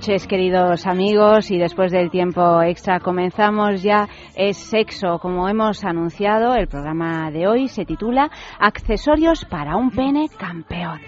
[0.00, 5.18] Noches, queridos amigos, y después del tiempo extra comenzamos ya Es Sexo.
[5.18, 11.00] Como hemos anunciado, el programa de hoy se titula Accesorios para un pene campeón.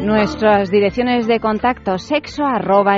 [0.00, 2.96] Nuestras direcciones de contacto sexo arroba.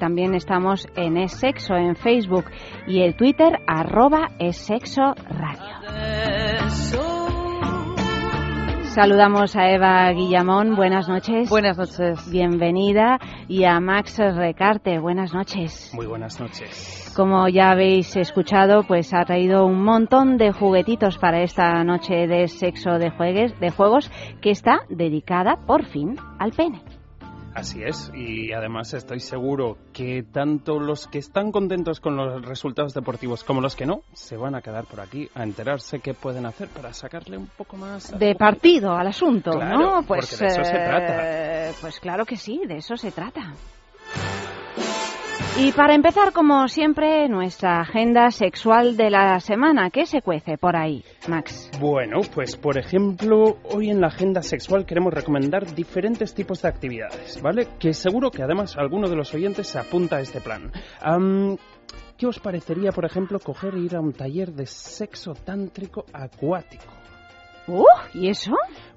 [0.00, 2.46] También estamos en Es Sexo en Facebook
[2.88, 5.75] y el Twitter arroba es sexo radio.
[8.96, 11.50] Saludamos a Eva Guillamón, buenas noches.
[11.50, 12.30] Buenas noches.
[12.30, 13.18] Bienvenida.
[13.46, 15.92] Y a Max Recarte, buenas noches.
[15.92, 17.12] Muy buenas noches.
[17.14, 22.48] Como ya habéis escuchado, pues ha traído un montón de juguetitos para esta noche de
[22.48, 26.80] sexo de, juegues, de juegos que está dedicada por fin al pene.
[27.56, 32.92] Así es, y además estoy seguro que tanto los que están contentos con los resultados
[32.92, 36.44] deportivos como los que no, se van a quedar por aquí a enterarse qué pueden
[36.44, 38.12] hacer para sacarle un poco más...
[38.18, 40.02] De partido al asunto, claro, ¿no?
[40.02, 41.78] Pues, porque de eso se eh, trata.
[41.80, 43.54] Pues claro que sí, de eso se trata.
[45.58, 49.88] Y para empezar, como siempre, nuestra agenda sexual de la semana.
[49.90, 51.70] ¿Qué se cuece por ahí, Max?
[51.80, 57.40] Bueno, pues por ejemplo, hoy en la agenda sexual queremos recomendar diferentes tipos de actividades,
[57.40, 57.68] ¿vale?
[57.78, 60.70] Que seguro que además alguno de los oyentes se apunta a este plan.
[62.18, 66.92] ¿Qué os parecería, por ejemplo, coger e ir a un taller de sexo tántrico acuático?
[67.66, 67.84] ¡Uh!
[68.14, 68.52] ¿Y eso?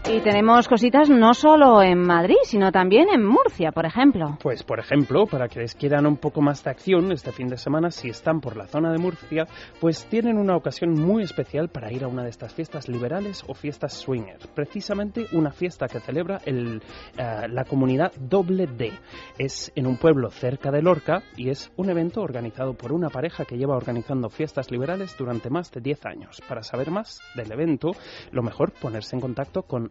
[0.09, 4.39] Y tenemos cositas no solo en Madrid, sino también en Murcia, por ejemplo.
[4.41, 7.57] Pues por ejemplo, para que les quieran un poco más de acción este fin de
[7.57, 9.49] semana, si están por la zona de Murcia,
[9.81, 13.55] pues tienen una ocasión muy especial para ir a una de estas fiestas liberales o
[13.55, 14.39] fiestas swinger.
[14.55, 16.81] Precisamente una fiesta que celebra el,
[17.19, 18.93] eh, la comunidad Doble D.
[19.39, 23.45] Es en un pueblo cerca de Lorca y es un evento organizado por una pareja
[23.45, 26.41] que lleva organizando fiestas liberales durante más de 10 años.
[26.49, 27.91] Para saber más del evento,
[28.31, 29.91] lo mejor ponerse en contacto con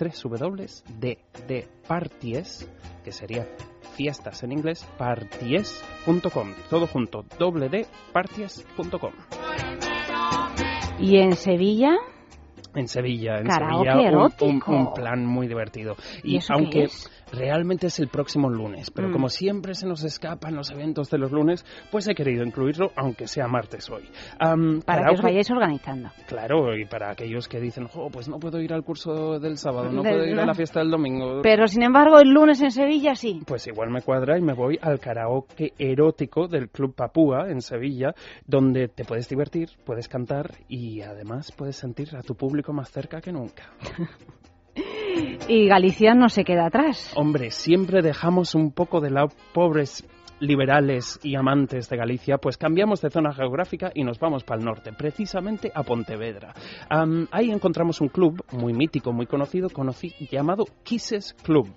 [0.00, 2.68] www.ddparties,
[3.04, 3.46] que sería
[3.96, 6.54] fiestas en inglés, parties.com.
[6.68, 9.12] Todo junto, www.parties.com.
[10.98, 11.96] Y en Sevilla,
[12.74, 14.10] En Sevilla, en Karaoke Sevilla,
[14.42, 15.96] un- un, plan muy divertido.
[16.22, 17.10] ¿Y aunque es?
[17.32, 19.12] Realmente es el próximo lunes, pero Mm.
[19.12, 23.26] como siempre se nos escapan los eventos de los lunes, pues he querido incluirlo, aunque
[23.26, 24.08] sea martes hoy.
[24.38, 26.10] Am, para que os vayáis organizando.
[26.26, 29.90] Claro, y para aquellos que dicen, oh, pues no puedo ir al curso del sábado,
[29.90, 31.40] no Del- puedo ir a la fiesta del domingo.
[31.42, 33.40] Pero sin embargo, el lunes en Sevilla sí.
[33.46, 38.14] Pues igual me cuadra y me voy al karaoke erótico del Club Papúa en Sevilla,
[38.46, 43.20] donde te puedes divertir, puedes cantar y además puedes sentir a tu público más cerca
[43.20, 43.64] que nunca.
[45.48, 47.12] Y Galicia no se queda atrás.
[47.16, 50.06] Hombre, siempre dejamos un poco de lado pobres
[50.40, 54.64] liberales y amantes de Galicia, pues cambiamos de zona geográfica y nos vamos para el
[54.64, 56.54] norte, precisamente a Pontevedra.
[57.30, 61.68] Ahí encontramos un club muy mítico, muy conocido, conocí, llamado Kisses Club.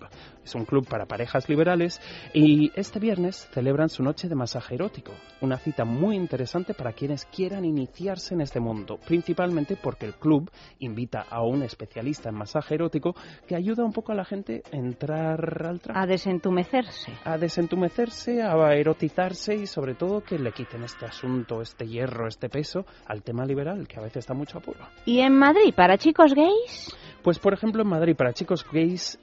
[0.44, 2.02] Es un club para parejas liberales
[2.34, 5.14] y este viernes celebran su noche de masaje erótico.
[5.42, 10.52] Una cita muy interesante para quienes quieran iniciarse en este mundo, principalmente porque el club
[10.80, 13.16] invita a un especialista en masaje erótico
[13.48, 16.00] que ayuda un poco a la gente a entrar al traje.
[16.00, 17.14] A desentumecerse.
[17.24, 22.50] A desentumecerse, a erotizarse y sobre todo que le quiten este asunto, este hierro, este
[22.50, 24.80] peso al tema liberal, que a veces está mucho apuro.
[25.06, 26.96] ¿Y en Madrid, para chicos gays?
[27.24, 29.18] Pues por ejemplo en Madrid, para chicos gays,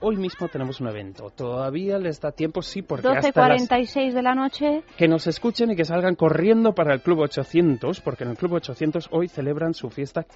[0.00, 1.30] hoy mismo tenemos un evento.
[1.30, 3.68] Todavía les da tiempo, sí, porque hasta las...
[3.68, 4.82] 12.46 de la noche.
[4.96, 8.54] Que nos escuchen y que salgan corriendo para el Club 800, porque en el Club
[8.54, 10.26] 800 hoy celebran su fiesta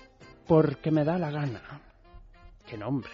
[0.47, 1.62] porque me da la gana.
[2.67, 3.11] ¡Qué nombre!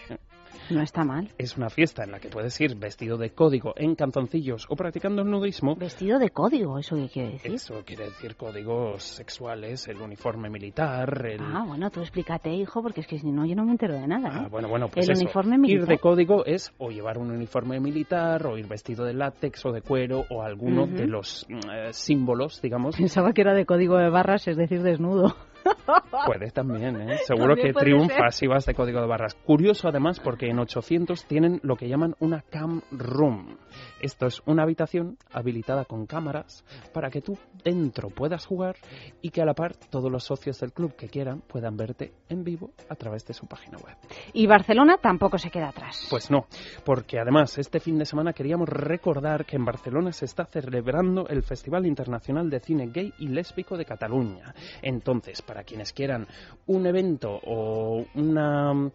[0.69, 1.29] No está mal.
[1.37, 5.21] Es una fiesta en la que puedes ir vestido de código en canzoncillos o practicando
[5.23, 5.75] el nudismo.
[5.75, 7.53] Vestido de código, ¿eso qué quiere decir?
[7.53, 11.41] Eso quiere decir códigos sexuales, el uniforme militar, el...
[11.41, 14.07] Ah, bueno, tú explícate, hijo, porque es que si no, yo no me entero de
[14.07, 14.29] nada.
[14.29, 14.41] ¿eh?
[14.45, 15.21] Ah, bueno, bueno, pues el eso.
[15.23, 15.81] uniforme militar.
[15.81, 19.71] Ir de código es o llevar un uniforme militar, o ir vestido de látex o
[19.71, 22.95] de cuero, o alguno de los eh, símbolos, digamos.
[22.97, 25.35] Pensaba que era de código de barras, es decir, desnudo.
[26.25, 27.17] Puede también, ¿eh?
[27.25, 29.35] Seguro También que triunfa si vas de código de barras.
[29.35, 33.57] Curioso además porque en 800 tienen lo que llaman una cam room.
[34.01, 36.63] Esto es una habitación habilitada con cámaras
[36.93, 38.75] para que tú dentro puedas jugar
[39.21, 42.43] y que a la par todos los socios del club que quieran puedan verte en
[42.43, 43.95] vivo a través de su página web.
[44.33, 46.07] Y Barcelona tampoco se queda atrás.
[46.09, 46.45] Pues no,
[46.85, 51.43] porque además este fin de semana queríamos recordar que en Barcelona se está celebrando el
[51.43, 54.53] Festival Internacional de Cine Gay y Lésbico de Cataluña.
[54.81, 56.27] Entonces, para quienes quieran
[56.67, 58.91] un evento o una,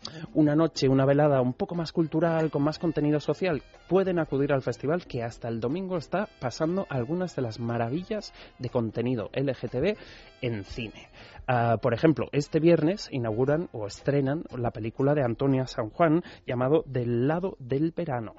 [0.54, 5.04] noche, una velada un poco más cultural, con más contenido social, pueden acudir al festival
[5.04, 9.96] que hasta el domingo está pasando algunas de las maravillas de contenido LGTB
[10.42, 11.08] en cine.
[11.48, 16.84] Ah, por ejemplo, este viernes inauguran o estrenan la película de Antonia San Juan llamado
[16.86, 18.34] Del lado del verano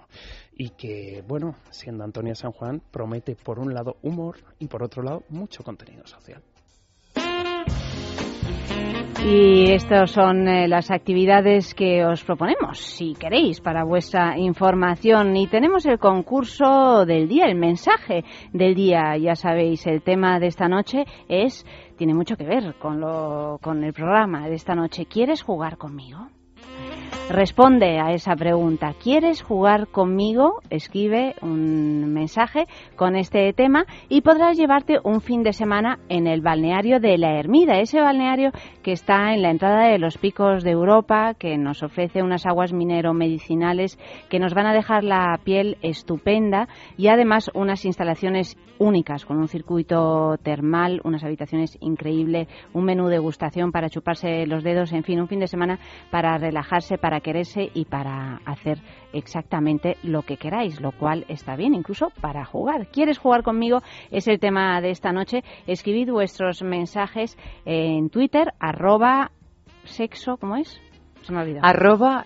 [0.53, 5.03] y que, bueno, siendo Antonia San Juan, promete por un lado humor y por otro
[5.03, 6.41] lado mucho contenido social.
[9.27, 15.35] Y estas son eh, las actividades que os proponemos, si queréis, para vuestra información.
[15.35, 18.23] Y tenemos el concurso del día, el mensaje
[18.53, 19.17] del día.
[19.17, 21.65] Ya sabéis, el tema de esta noche es
[21.97, 25.07] tiene mucho que ver con lo con el programa de esta noche.
[25.07, 26.27] ¿Quieres jugar conmigo?
[27.29, 28.93] Responde a esa pregunta.
[29.01, 30.61] ¿Quieres jugar conmigo?
[30.69, 36.41] Escribe un mensaje con este tema y podrás llevarte un fin de semana en el
[36.41, 38.51] balneario de la Ermida, ese balneario
[38.83, 42.73] que está en la entrada de los picos de Europa, que nos ofrece unas aguas
[42.73, 43.97] minero-medicinales
[44.29, 49.47] que nos van a dejar la piel estupenda y además unas instalaciones únicas con un
[49.47, 55.19] circuito termal, unas habitaciones increíbles, un menú de degustación para chuparse los dedos, en fin,
[55.19, 55.79] un fin de semana
[56.11, 58.79] para relajarse, para quererse y para hacer
[59.13, 62.87] exactamente lo que queráis, lo cual está bien, incluso para jugar.
[62.87, 63.81] ¿Quieres jugar conmigo?
[64.11, 65.43] Es el tema de esta noche.
[65.67, 69.31] Escribid vuestros mensajes en Twitter, arroba
[69.83, 70.81] sexo, ¿cómo es?
[71.21, 71.65] Se me ha olvidado.
[71.65, 72.25] Arroba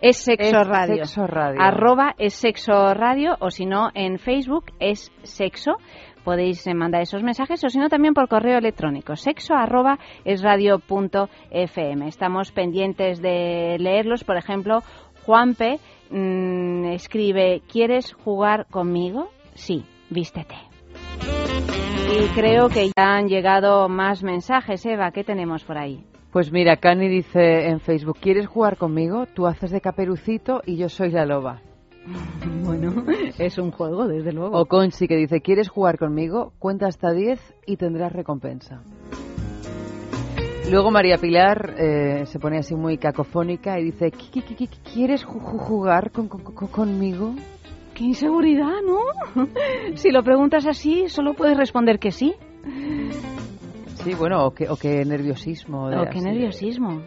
[0.00, 1.04] es sexo es radio.
[1.04, 1.60] Sexo Radio.
[1.60, 5.76] Arroba es sexo radio o si no en Facebook es sexo.
[6.28, 10.42] Podéis eh, mandar esos mensajes o si no también por correo electrónico sexo arroba es
[10.42, 12.06] radio punto fm.
[12.06, 14.24] Estamos pendientes de leerlos.
[14.24, 14.82] Por ejemplo,
[15.24, 15.78] Juanpe
[16.10, 19.30] mm, escribe ¿Quieres jugar conmigo?
[19.54, 20.56] Sí, vístete.
[22.12, 24.84] Y creo que ya han llegado más mensajes.
[24.84, 26.04] Eva, ¿qué tenemos por ahí?
[26.30, 29.24] Pues mira, Cani dice en Facebook, ¿quieres jugar conmigo?
[29.32, 31.62] Tú haces de caperucito y yo soy la loba.
[32.64, 33.04] Bueno,
[33.38, 34.58] es un juego, desde luego.
[34.58, 36.52] O Conchi que dice, ¿quieres jugar conmigo?
[36.58, 38.82] Cuenta hasta 10 y tendrás recompensa.
[40.70, 44.92] Luego María Pilar eh, se pone así muy cacofónica y dice, "¿Qui- qui- qui- qui-
[44.92, 47.34] ¿quieres ju- ju- jugar con- con- con- conmigo?
[47.94, 48.98] Qué inseguridad, ¿no?
[49.96, 52.34] si lo preguntas así, solo puedes responder que sí.
[54.04, 55.88] Sí, bueno, o qué, o qué nerviosismo.
[55.88, 57.00] de- qué de- nerviosismo.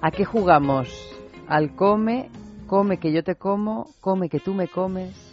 [0.00, 0.88] ¿A qué jugamos?
[1.46, 2.28] Al come,
[2.70, 5.26] come que yo te como, come que tú me comes.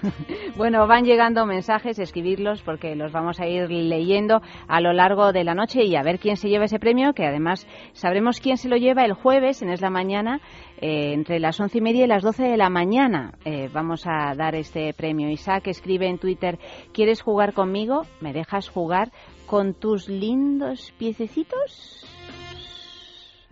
[0.56, 5.42] Bueno, van llegando mensajes, escribirlos porque los vamos a ir leyendo a lo largo de
[5.42, 8.68] la noche y a ver quién se lleva ese premio, que además sabremos quién se
[8.68, 10.40] lo lleva el jueves, en Es la Mañana,
[10.80, 13.32] eh, entre las once y media y las doce de la mañana.
[13.44, 15.28] Eh, vamos a dar este premio.
[15.28, 16.60] Isaac escribe en Twitter,
[16.92, 18.02] ¿quieres jugar conmigo?
[18.20, 19.10] ¿Me dejas jugar
[19.46, 22.07] con tus lindos piececitos?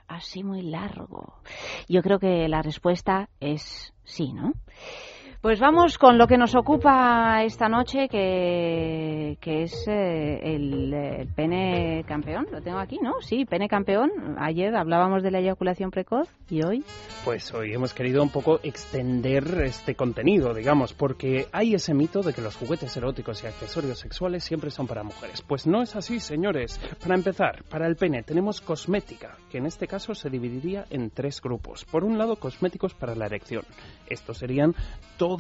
[0.09, 1.35] Así muy largo.
[1.89, 4.55] Yo creo que la respuesta es sí, ¿no?
[5.47, 11.29] Pues vamos con lo que nos ocupa esta noche, que, que es eh, el, el
[11.29, 12.49] pene campeón.
[12.51, 13.21] Lo tengo aquí, ¿no?
[13.21, 14.11] Sí, pene campeón.
[14.41, 16.85] Ayer hablábamos de la eyaculación precoz y hoy.
[17.25, 22.33] Pues hoy hemos querido un poco extender este contenido, digamos, porque hay ese mito de
[22.33, 25.43] que los juguetes eróticos y accesorios sexuales siempre son para mujeres.
[25.43, 26.81] Pues no es así, señores.
[27.01, 31.41] Para empezar, para el pene tenemos cosmética, que en este caso se dividiría en tres
[31.41, 31.85] grupos.
[31.85, 33.63] Por un lado, cosméticos para la erección.
[34.09, 34.75] Estos serían
[35.17, 35.36] todos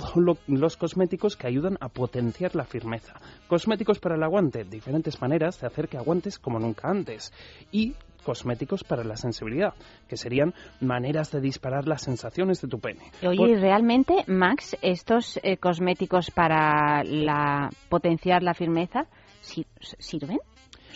[0.47, 3.15] los cosméticos que ayudan a potenciar la firmeza.
[3.49, 7.33] Cosméticos para el aguante, diferentes maneras de hacer que aguantes como nunca antes.
[7.73, 9.75] Y cosméticos para la sensibilidad,
[10.09, 13.01] que serían maneras de disparar las sensaciones de tu pene.
[13.25, 19.07] Oye, Por- realmente, Max, estos eh, cosméticos para la, potenciar la firmeza
[19.43, 20.39] sir- sirven?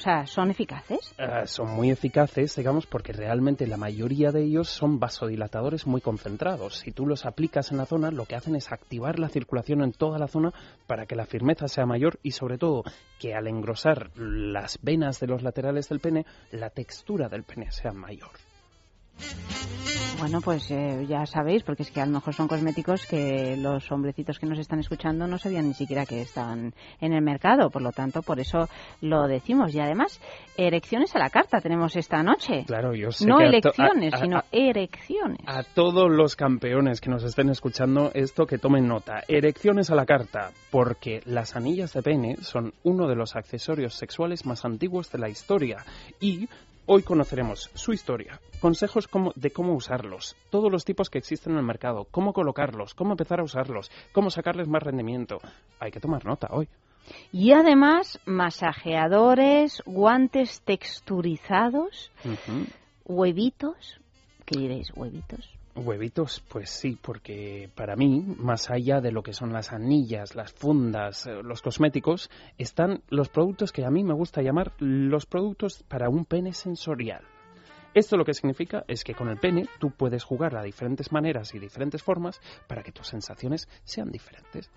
[0.01, 1.15] O sea, ¿son eficaces?
[1.19, 6.79] Eh, son muy eficaces, digamos, porque realmente la mayoría de ellos son vasodilatadores muy concentrados.
[6.79, 9.93] Si tú los aplicas en la zona, lo que hacen es activar la circulación en
[9.93, 10.55] toda la zona
[10.87, 12.83] para que la firmeza sea mayor y sobre todo
[13.19, 17.93] que al engrosar las venas de los laterales del pene, la textura del pene sea
[17.93, 18.31] mayor.
[20.19, 23.91] Bueno, pues eh, ya sabéis, porque es que a lo mejor son cosméticos que los
[23.91, 27.71] hombrecitos que nos están escuchando no sabían ni siquiera que estaban en el mercado.
[27.71, 28.69] Por lo tanto, por eso
[29.01, 29.75] lo decimos.
[29.75, 30.21] Y además,
[30.59, 32.65] erecciones a la carta tenemos esta noche.
[32.67, 35.41] Claro, yo sé No que elecciones, a- a- sino erecciones.
[35.47, 39.23] A todos los campeones que nos estén escuchando, esto que tomen nota.
[39.27, 44.45] Erecciones a la carta, porque las anillas de pene son uno de los accesorios sexuales
[44.45, 45.79] más antiguos de la historia
[46.21, 46.47] y
[46.87, 51.59] hoy conoceremos su historia, consejos como- de cómo usarlos, todos los tipos que existen en
[51.59, 55.39] el mercado, cómo colocarlos, cómo empezar a usarlos, cómo sacarles más rendimiento.
[55.79, 56.69] Hay que tomar nota hoy.
[57.33, 62.11] Y además, masajeadores, guantes texturizados,
[63.05, 64.01] huevitos.
[64.45, 65.49] ¿Qué diréis, huevitos?
[65.81, 70.53] Huevitos, pues sí, porque para mí, más allá de lo que son las anillas, las
[70.53, 75.83] fundas, eh, los cosméticos, están los productos que a mí me gusta llamar los productos
[75.89, 77.25] para un pene sensorial.
[77.95, 81.55] Esto lo que significa es que con el pene tú puedes jugar a diferentes maneras
[81.55, 84.71] y diferentes formas para que tus sensaciones sean diferentes.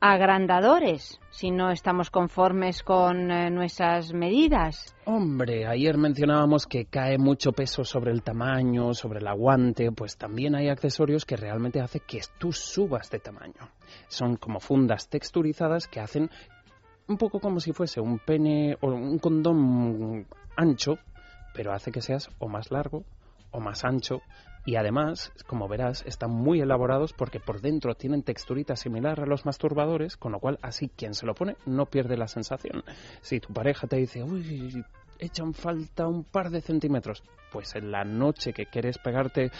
[0.00, 4.94] Agrandadores, si no estamos conformes con eh, nuestras medidas.
[5.06, 10.54] Hombre, ayer mencionábamos que cae mucho peso sobre el tamaño, sobre el aguante, pues también
[10.54, 13.70] hay accesorios que realmente hace que tú subas de tamaño.
[14.08, 16.30] Son como fundas texturizadas que hacen
[17.08, 20.26] un poco como si fuese un pene o un condón
[20.56, 20.98] ancho,
[21.54, 23.04] pero hace que seas o más largo
[23.56, 24.20] o más ancho
[24.66, 29.46] y además, como verás, están muy elaborados porque por dentro tienen texturita similar a los
[29.46, 32.82] masturbadores, con lo cual así quien se lo pone no pierde la sensación.
[33.20, 34.84] Si tu pareja te dice, uy,
[35.20, 37.22] echan falta un par de centímetros,
[37.52, 39.52] pues en la noche que quieres pegarte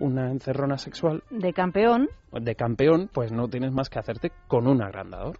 [0.00, 2.08] una encerrona sexual De campeón.
[2.32, 5.38] de campeón, pues no tienes más que hacerte con un agrandador.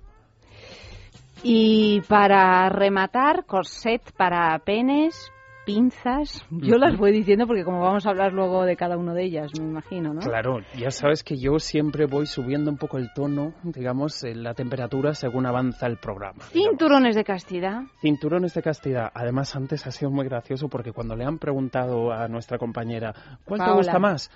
[1.43, 5.33] Y para rematar, corset para penes,
[5.69, 6.47] pinzas.
[6.51, 9.51] Yo las voy diciendo porque como vamos a hablar luego de cada uno de ellas,
[9.61, 10.21] me imagino, ¿no?
[10.21, 14.55] Claro, ya sabes que yo siempre voy subiendo un poco el tono, digamos, en la
[14.55, 16.45] temperatura según avanza el programa.
[16.55, 16.71] digamos.
[16.71, 17.83] Cinturones de castidad.
[18.01, 19.11] Cinturones de castidad.
[19.13, 23.61] Además, antes ha sido muy gracioso porque cuando le han preguntado a nuestra compañera, ¿cuál
[23.63, 24.31] te gusta más?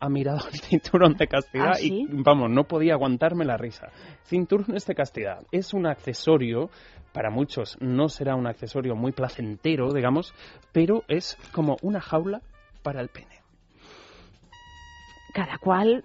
[0.00, 2.06] Ha mirado el cinturón de castidad ¿Ah, sí?
[2.08, 3.88] y, vamos, no podía aguantarme la risa.
[4.24, 6.70] Cinturones de castidad es un accesorio,
[7.12, 10.34] para muchos no será un accesorio muy placentero, digamos,
[10.72, 12.42] pero es como una jaula
[12.82, 13.40] para el pene.
[15.34, 16.04] Cada cual.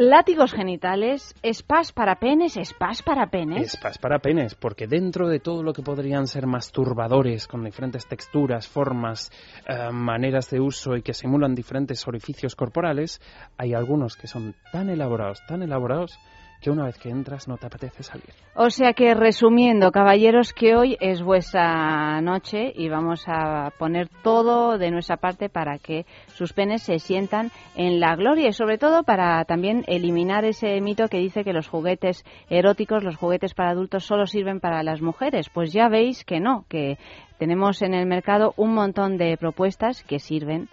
[0.00, 3.72] Látigos genitales, spas para penes, spas para penes.
[3.72, 8.68] Spas para penes, porque dentro de todo lo que podrían ser masturbadores con diferentes texturas,
[8.68, 9.32] formas,
[9.66, 13.20] eh, maneras de uso y que simulan diferentes orificios corporales,
[13.56, 16.16] hay algunos que son tan elaborados, tan elaborados,
[16.60, 18.30] que una vez que entras no te apetece salir.
[18.54, 24.78] O sea que resumiendo, caballeros, que hoy es vuestra noche y vamos a poner todo
[24.78, 29.04] de nuestra parte para que sus penes se sientan en la gloria y sobre todo
[29.04, 34.04] para también eliminar ese mito que dice que los juguetes eróticos, los juguetes para adultos
[34.04, 35.48] solo sirven para las mujeres.
[35.48, 36.98] Pues ya veis que no, que
[37.38, 40.68] tenemos en el mercado un montón de propuestas que sirven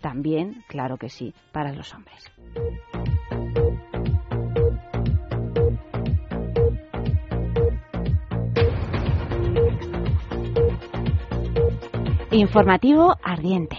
[0.00, 2.30] también, claro que sí, para los hombres.
[12.30, 13.78] Informativo ardiente.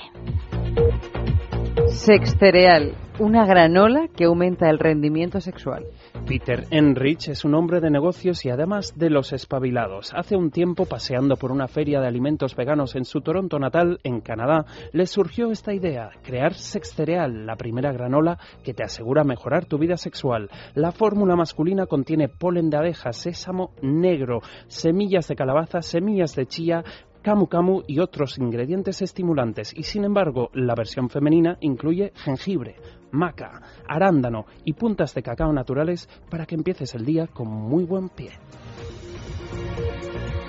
[1.90, 2.96] Sextereal.
[3.20, 5.86] una granola que aumenta el rendimiento sexual.
[6.26, 10.14] Peter Enrich es un hombre de negocios y además de los espabilados.
[10.16, 14.22] Hace un tiempo, paseando por una feria de alimentos veganos en su Toronto natal, en
[14.22, 19.66] Canadá, le surgió esta idea, crear Sex Cereal, la primera granola que te asegura mejorar
[19.66, 20.50] tu vida sexual.
[20.74, 26.86] La fórmula masculina contiene polen de abeja, sésamo negro, semillas de calabaza, semillas de chía,
[27.22, 32.76] camu camu y otros ingredientes estimulantes y sin embargo la versión femenina incluye jengibre,
[33.12, 38.10] maca, arándano y puntas de cacao naturales para que empieces el día con muy buen
[38.10, 38.32] pie.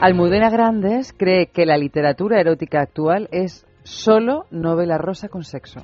[0.01, 5.81] Almudena Grandes cree que la literatura erótica actual es solo novela rosa con sexo.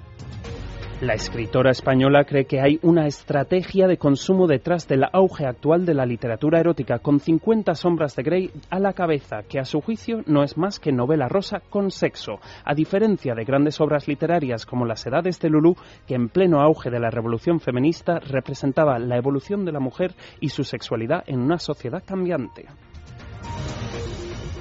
[1.03, 5.93] La escritora española cree que hay una estrategia de consumo detrás del auge actual de
[5.93, 10.23] la literatura erótica, con 50 sombras de Grey a la cabeza, que a su juicio
[10.25, 14.87] no es más que novela rosa con sexo, a diferencia de grandes obras literarias como
[14.87, 15.77] Las Edades de Lulú,
[16.07, 20.49] que en pleno auge de la revolución feminista representaba la evolución de la mujer y
[20.49, 22.65] su sexualidad en una sociedad cambiante.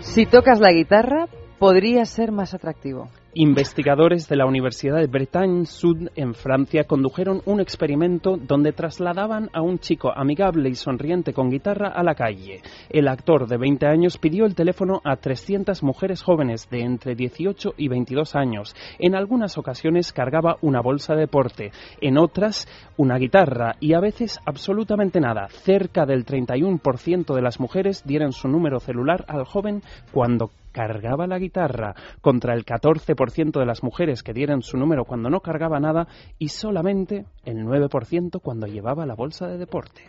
[0.01, 1.27] Si tocas la guitarra,
[1.59, 3.07] podría ser más atractivo.
[3.37, 9.61] Investigadores de la Universidad de Bretagne Sud en Francia condujeron un experimento donde trasladaban a
[9.61, 12.61] un chico amigable y sonriente con guitarra a la calle.
[12.89, 17.73] El actor de 20 años pidió el teléfono a 300 mujeres jóvenes de entre 18
[17.75, 18.73] y 22 años.
[18.99, 24.39] En algunas ocasiones cargaba una bolsa de deporte, en otras una guitarra y a veces
[24.45, 25.49] absolutamente nada.
[25.49, 29.81] Cerca del 31% de las mujeres dieron su número celular al joven
[30.13, 35.29] cuando cargaba la guitarra, contra el 14% de las mujeres que dieron su número cuando
[35.29, 36.05] no cargaba nada
[36.38, 40.01] y solamente el 9% cuando llevaba la bolsa de deporte.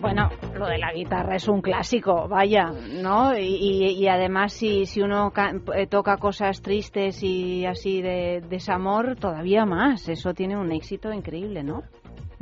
[0.00, 0.28] Bueno,
[0.58, 3.38] lo de la guitarra es un clásico, vaya, ¿no?
[3.38, 5.32] Y, además si, si uno
[5.74, 10.08] eh, toca cosas tristes y así de desamor, todavía más.
[10.08, 11.84] Eso tiene un éxito increíble, ¿no?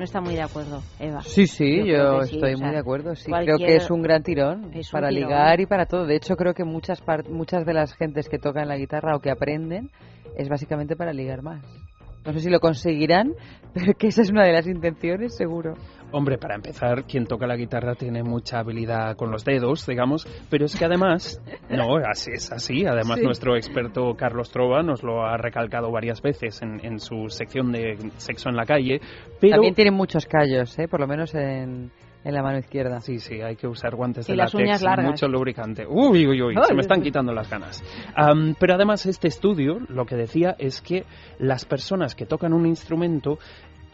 [0.02, 1.20] No está muy de acuerdo, Eva.
[1.20, 3.14] Sí, sí, yo, estoy muy de acuerdo.
[3.14, 6.06] Sí, creo que es un gran tirón para ligar y para todo.
[6.06, 9.30] De hecho, creo que muchas muchas de las gentes que tocan la guitarra o que
[9.30, 9.90] aprenden
[10.36, 11.62] es básicamente para ligar más.
[12.26, 13.34] No sé si lo conseguirán,
[13.74, 15.74] pero que esa es una de las intenciones, seguro.
[16.12, 20.66] Hombre, para empezar, quien toca la guitarra tiene mucha habilidad con los dedos, digamos, pero
[20.66, 21.40] es que además,
[21.70, 22.84] no, así es así.
[22.84, 27.72] Además, nuestro experto Carlos Trova nos lo ha recalcado varias veces en, en, su sección
[27.72, 29.00] de sexo en la calle.
[29.40, 29.54] Pero...
[29.54, 30.86] También tiene muchos callos, ¿eh?
[30.86, 31.90] por lo menos en,
[32.24, 33.00] en la mano izquierda.
[33.00, 35.06] Sí, sí, hay que usar guantes de y las uñas largas.
[35.06, 35.86] mucho lubricante.
[35.86, 37.82] Uy, uy, uy, se me están quitando las ganas.
[38.16, 41.04] Um, pero además este estudio lo que decía es que
[41.38, 43.38] las personas que tocan un instrumento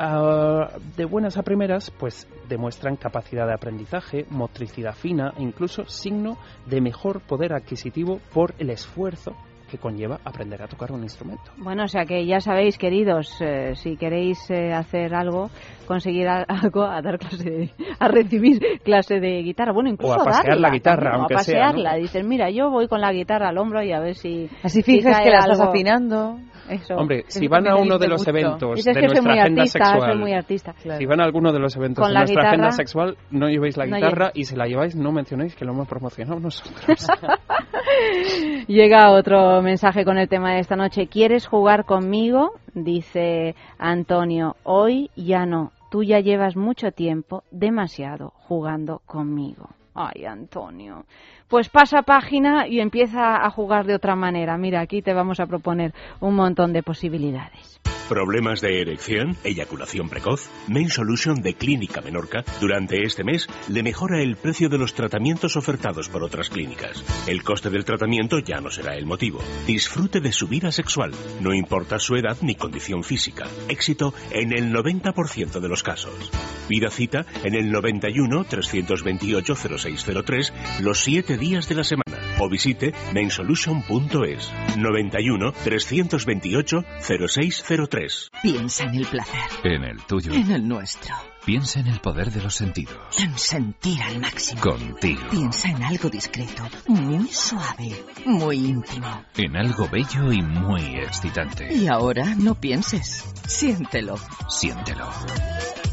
[0.01, 6.39] Uh, de buenas a primeras, pues demuestran capacidad de aprendizaje, motricidad fina e incluso signo
[6.67, 9.35] de mejor poder adquisitivo por el esfuerzo
[9.69, 11.51] que conlleva aprender a tocar un instrumento.
[11.59, 15.51] Bueno, o sea que ya sabéis, queridos, eh, si queréis eh, hacer algo,
[15.87, 20.25] conseguir algo, a dar clase de, a recibir clase de guitarra, bueno, incluso o a
[20.25, 21.91] pasear darla, la guitarra, también, aunque o a pasearla.
[21.91, 21.93] sea.
[21.93, 22.03] ¿no?
[22.03, 24.93] Dicen, mira, yo voy con la guitarra al hombro y a ver si así si
[24.95, 25.71] fijas que la estás algo.
[25.71, 26.39] afinando.
[26.69, 26.95] Eso.
[26.97, 30.33] Hombre, si van a uno de los eventos de nuestra agenda artista, sexual, soy muy
[30.33, 30.73] artista.
[30.75, 30.99] Claro.
[30.99, 33.77] si van a alguno de los eventos Con de nuestra guitarra- agenda sexual, no llevéis
[33.77, 37.07] la guitarra y si la lleváis no mencionéis que lo hemos promocionado nosotros.
[38.67, 41.07] Llega otro mensaje con el tema de esta noche.
[41.09, 42.53] ¿Quieres jugar conmigo?
[42.75, 44.57] Dice Antonio.
[44.63, 45.73] Hoy ya no.
[45.91, 49.71] Tú ya llevas mucho tiempo, demasiado, jugando conmigo.
[49.95, 51.07] Ay, Antonio.
[51.49, 54.59] Pues pasa página y empieza a jugar de otra manera.
[54.59, 57.81] Mira, aquí te vamos a proponer un montón de posibilidades.
[58.09, 59.37] ¿Problemas de erección?
[59.45, 60.49] ¿Eyaculación precoz?
[60.67, 65.57] Main Solution de Clínica Menorca durante este mes le mejora el precio de los tratamientos
[65.57, 67.05] ofertados por otras clínicas.
[67.27, 69.41] El coste del tratamiento ya no será el motivo.
[69.67, 73.47] Disfrute de su vida sexual, no importa su edad ni condición física.
[73.69, 76.31] Éxito en el 90% de los casos.
[76.67, 82.05] Pida cita en el 91 328 0603 los 7 días de la semana
[82.41, 90.33] o visite mainsolution.es 91 328 0603 Piensa en el placer, En el tuyo.
[90.33, 92.97] en el nuestro, Piensa en el poder de los sentidos.
[93.19, 94.61] en sentir al máximo.
[94.61, 95.23] Contigo.
[95.31, 99.25] Piensa en algo discreto, muy suave, muy íntimo.
[99.37, 101.73] En algo bello y muy excitante.
[101.75, 104.17] Y ahora no pienses, siéntelo.
[104.49, 105.09] Siéntelo.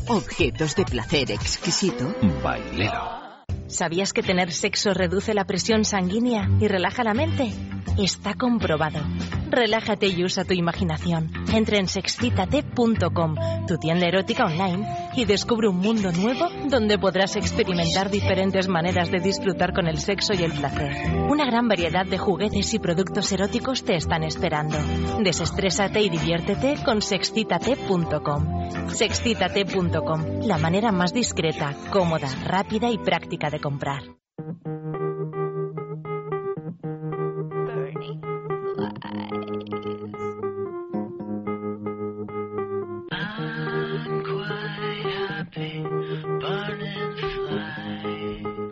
[0.08, 2.14] Objetos de placer exquisito.
[2.44, 3.25] Bailelo.
[3.68, 7.52] ¿Sabías que tener sexo reduce la presión sanguínea y relaja la mente?
[7.98, 9.00] Está comprobado.
[9.50, 11.32] relájate y usa tu imaginación.
[11.54, 13.36] Entra en sexcitate.com,
[13.68, 19.20] tu tienda erótica online, y descubre un mundo nuevo donde podrás experimentar diferentes maneras de
[19.20, 20.92] disfrutar con el sexo y el placer.
[21.30, 24.78] Una gran variedad de juguetes y productos eróticos te están esperando.
[25.24, 28.90] Desestrésate y diviértete con sexcitate.com.
[28.90, 34.04] Sexcitate.com, la manera más discreta, cómoda, rápida y práctica de comprar.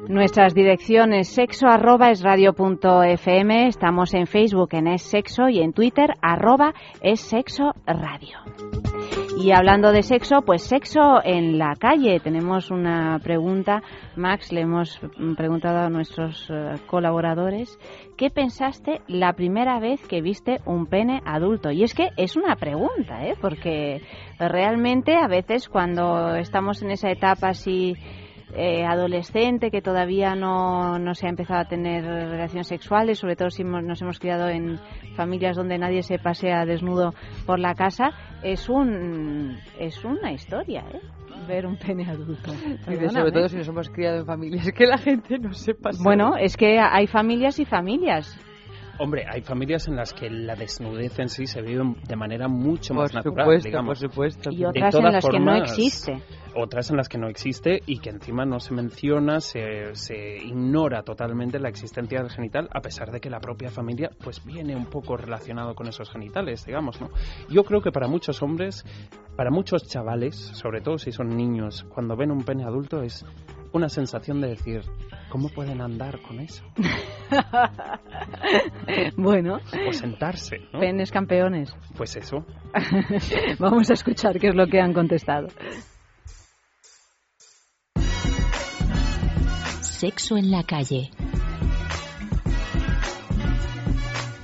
[0.08, 5.60] Nuestras direcciones sexo arroba es radio punto fm, estamos en Facebook en es sexo y
[5.60, 8.38] en Twitter arroba es sexo radio.
[9.44, 12.22] Y hablando de sexo, pues sexo en la calle.
[12.22, 13.84] Tenemos una pregunta,
[14.16, 14.98] Max, le hemos
[15.36, 17.78] preguntado a nuestros eh, colaboradores,
[18.16, 21.72] ¿qué pensaste la primera vez que viste un pene adulto?
[21.72, 23.36] Y es que es una pregunta, ¿eh?
[23.42, 24.02] porque
[24.40, 27.98] realmente a veces cuando estamos en esa etapa así
[28.56, 33.50] eh, adolescente que todavía no, no, se ha empezado a tener relaciones sexuales, sobre todo
[33.50, 34.80] si nos hemos criado en
[35.16, 37.14] familias donde nadie se pasea desnudo
[37.46, 38.12] por la casa,
[38.44, 41.02] es un es una historia, ¿eh?
[41.48, 42.52] ver un pene adulto.
[43.12, 45.92] sobre todo si nos hemos criado en familias que la gente no sepa.
[46.04, 48.38] Bueno, es que hay familias y familias.
[49.00, 52.94] Hombre, hay familias en las que la desnudez en sí se vive de manera mucho
[52.94, 54.00] más natural, digamos.
[54.00, 54.52] Por supuesto.
[54.52, 56.22] Y otras en las que no existe.
[56.56, 61.02] Otras en las que no existe y que encima no se menciona, se, se ignora
[61.02, 64.86] totalmente la existencia del genital, a pesar de que la propia familia pues viene un
[64.86, 67.10] poco relacionado con esos genitales, digamos, ¿no?
[67.50, 68.86] Yo creo que para muchos hombres,
[69.36, 73.26] para muchos chavales, sobre todo si son niños, cuando ven un pene adulto es
[73.74, 74.84] una sensación de decir,
[75.30, 76.64] ¿cómo pueden andar con eso?
[79.18, 79.60] bueno.
[79.90, 80.80] O sentarse, ¿no?
[80.80, 81.76] Penes campeones.
[81.98, 82.46] Pues eso.
[83.60, 85.48] Vamos a escuchar qué es lo que han contestado.
[89.82, 91.10] Sexo en la calle.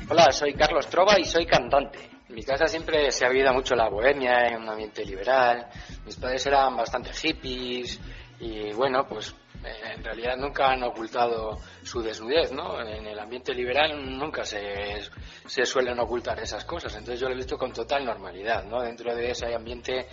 [0.10, 2.00] Hola, soy Carlos Trova y soy cantante.
[2.28, 5.68] En mi casa siempre se ha vivido mucho la bohemia, en un ambiente liberal.
[6.06, 8.00] Mis padres eran bastante hippies,
[8.40, 12.82] y bueno, pues eh, en realidad nunca han ocultado su desnudez, ¿no?
[12.82, 15.02] En el ambiente liberal nunca se,
[15.46, 18.82] se suelen ocultar esas cosas, entonces yo lo he visto con total normalidad, ¿no?
[18.82, 20.08] Dentro de ese ambiente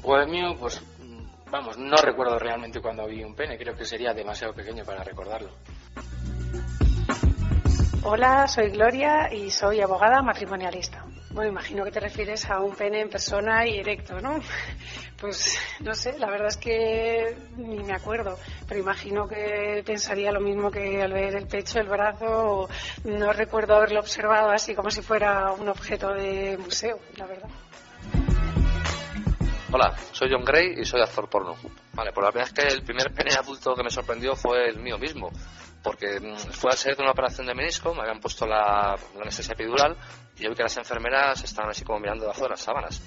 [0.00, 0.80] bohemio, pues
[1.50, 5.50] vamos, no recuerdo realmente cuando vi un pene, creo que sería demasiado pequeño para recordarlo.
[8.08, 11.04] Hola, soy Gloria y soy abogada matrimonialista.
[11.32, 14.38] Bueno, imagino que te refieres a un pene en persona y erecto, ¿no?
[15.20, 18.38] Pues no sé, la verdad es que ni me acuerdo,
[18.68, 22.68] pero imagino que pensaría lo mismo que al ver el pecho, el brazo,
[23.02, 27.48] no recuerdo haberlo observado así como si fuera un objeto de museo, la verdad.
[29.72, 31.56] Hola, soy John Gray y soy actor porno.
[31.92, 34.78] Vale, pues la verdad es que el primer pene adulto que me sorprendió fue el
[34.78, 35.30] mío mismo
[35.86, 39.52] porque mm, fue a ser de una operación de menisco, me habían puesto la, anestesia
[39.52, 39.96] epidural
[40.36, 43.00] y yo vi que las enfermeras estaban así como mirando debajo de las sábanas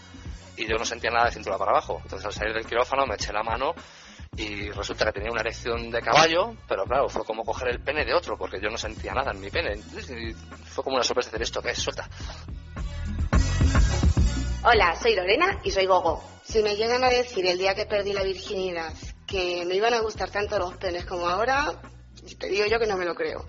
[0.56, 2.00] y yo no sentía nada de cintura para abajo.
[2.04, 3.76] Entonces al salir del quirófano me eché la mano
[4.38, 8.06] y resulta que tenía una erección de caballo, pero claro, fue como coger el pene
[8.06, 9.76] de otro porque yo no sentía nada en mi pene.
[9.76, 10.34] Y
[10.66, 11.80] fue como una sorpresa decir esto, ¿qué es?
[11.80, 12.08] Suelta.
[14.64, 16.39] Hola, soy Lorena y soy Gogo.
[16.50, 18.92] Si me llegan a decir el día que perdí la virginidad
[19.28, 21.80] que me iban a gustar tanto los penes como ahora,
[22.40, 23.46] te digo yo que no me lo creo.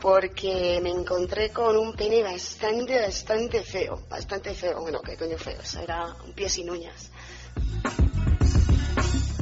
[0.00, 4.06] Porque me encontré con un pene bastante, bastante feo.
[4.08, 4.80] Bastante feo.
[4.82, 5.58] Bueno, qué coño feo.
[5.82, 7.10] Era un pie sin uñas.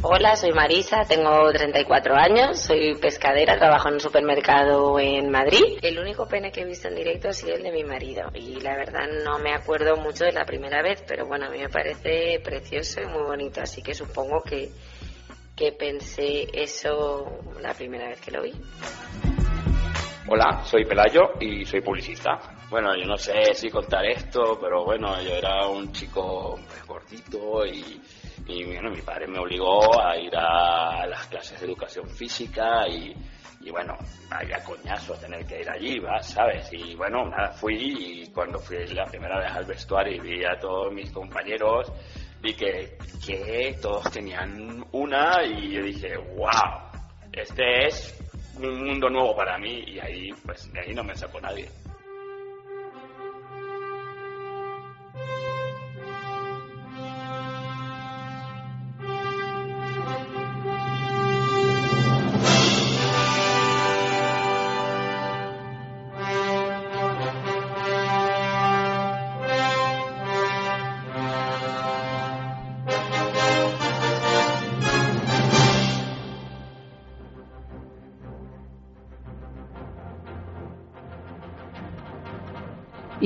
[0.08, 5.80] Hola, soy Marisa, tengo 34 años, soy pescadera, trabajo en un supermercado en Madrid.
[5.82, 8.60] El único pene que he visto en directo ha sido el de mi marido y
[8.60, 11.68] la verdad no me acuerdo mucho de la primera vez, pero bueno, a mí me
[11.68, 14.70] parece precioso y muy bonito, así que supongo que
[15.56, 18.52] que pensé eso la primera vez que lo vi.
[20.28, 22.38] Hola, soy Pelayo y soy publicista.
[22.68, 28.00] Bueno, yo no sé si contar esto, pero bueno, yo era un chico gordito y,
[28.46, 33.14] y bueno, mi padre me obligó a ir a las clases de educación física y,
[33.60, 33.96] y bueno,
[34.30, 36.72] vaya coñazo tener que ir allí, ¿sabes?
[36.72, 40.58] Y bueno, nada, fui y cuando fui la primera vez al vestuario y vi a
[40.58, 41.92] todos mis compañeros
[42.42, 46.86] vi que, que todos tenían una y yo dije, wow,
[47.32, 48.18] este es
[48.56, 51.68] un mundo nuevo para mí y ahí, pues, de ahí no me sacó nadie.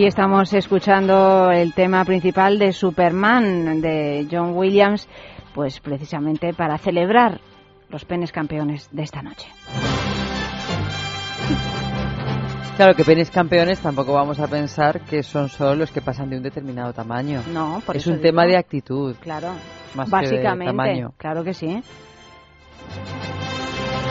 [0.01, 5.07] Y estamos escuchando el tema principal de Superman de John Williams,
[5.55, 7.39] pues precisamente para celebrar
[7.91, 9.47] los penes campeones de esta noche.
[12.77, 16.39] Claro que penes campeones tampoco vamos a pensar que son solo los que pasan de
[16.39, 17.43] un determinado tamaño.
[17.53, 19.15] No, por es un tema de actitud.
[19.21, 19.49] Claro,
[19.95, 21.83] básicamente, claro que sí.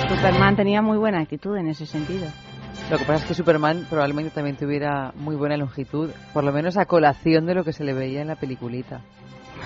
[0.07, 2.27] Superman tenía muy buena actitud en ese sentido.
[2.89, 6.75] Lo que pasa es que Superman probablemente también tuviera muy buena longitud, por lo menos
[6.75, 9.01] a colación de lo que se le veía en la peliculita.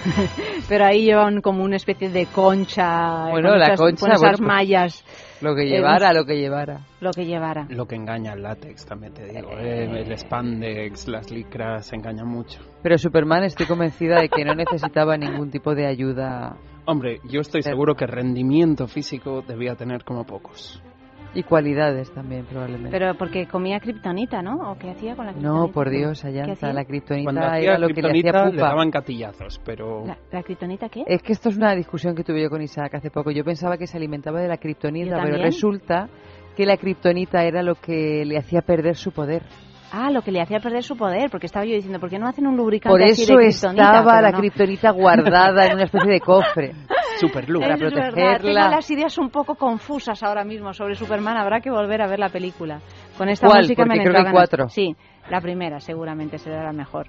[0.69, 5.05] Pero ahí llevan como una especie de concha, bueno, la concha, con esas mallas.
[5.39, 6.81] Lo que llevara, lo que llevara.
[6.99, 7.65] Lo que llevara.
[7.69, 9.51] Lo que engaña el látex, también te digo.
[9.57, 12.59] Eh, el spandex, las licras, engañan mucho.
[12.81, 16.57] Pero Superman estoy convencida de que no necesitaba ningún tipo de ayuda.
[16.85, 20.81] Hombre, yo estoy seguro que rendimiento físico debía tener como pocos.
[21.35, 22.91] Y cualidades también, probablemente.
[22.91, 24.71] Pero porque comía kriptonita, ¿no?
[24.71, 25.65] ¿O qué hacía con la kriptonita?
[25.65, 28.49] No, por Dios, allá la kriptonita era lo que le hacía pupa.
[28.49, 30.05] le daban catillazos, pero...
[30.05, 31.03] ¿La, ¿La kriptonita qué?
[31.07, 33.31] Es que esto es una discusión que tuve yo con Isaac hace poco.
[33.31, 36.07] Yo pensaba que se alimentaba de la kriptonita, pero resulta
[36.55, 39.43] que la kriptonita era lo que le hacía perder su poder.
[39.95, 42.27] Ah, lo que le hacía perder su poder, porque estaba yo diciendo, ¿por qué no
[42.27, 43.83] hacen un lubricante Por así eso de kriptonita?
[43.83, 44.39] estaba la no.
[44.39, 46.71] kriptonita guardada en una especie de cofre.
[47.19, 47.61] Superluz.
[47.61, 48.37] Para protegerla.
[48.39, 51.37] Tengo las ideas un poco confusas ahora mismo sobre Superman.
[51.37, 52.79] Habrá que volver a ver la película.
[53.19, 53.61] Con esta ¿Cuál?
[53.61, 54.69] música me Porque han creo que cuatro.
[54.69, 54.95] Sí,
[55.29, 57.07] la primera seguramente será la mejor.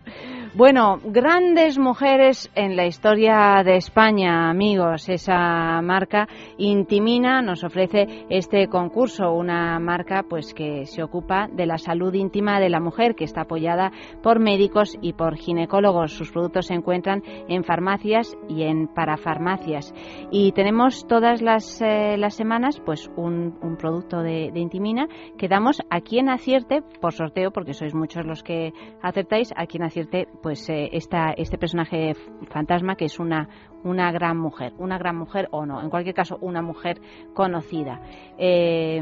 [0.54, 5.08] Bueno, grandes mujeres en la historia de España, amigos.
[5.08, 11.78] Esa marca Intimina nos ofrece este concurso, una marca pues que se ocupa de la
[11.78, 16.12] salud íntima de la mujer, que está apoyada por médicos y por ginecólogos.
[16.12, 19.92] Sus productos se encuentran en farmacias y en parafarmacias.
[20.30, 26.00] Y tenemos todas las, eh, las semanas pues un, producto de, Intimina que damos a
[26.00, 30.90] quien acierte por sorteo, porque sois muchos los que acertáis, a quien acierte pues eh,
[30.92, 32.12] esta, este personaje
[32.50, 33.48] fantasma que es una,
[33.82, 37.00] una gran mujer, una gran mujer o no, en cualquier caso una mujer
[37.34, 38.00] conocida.
[38.38, 39.00] Eh,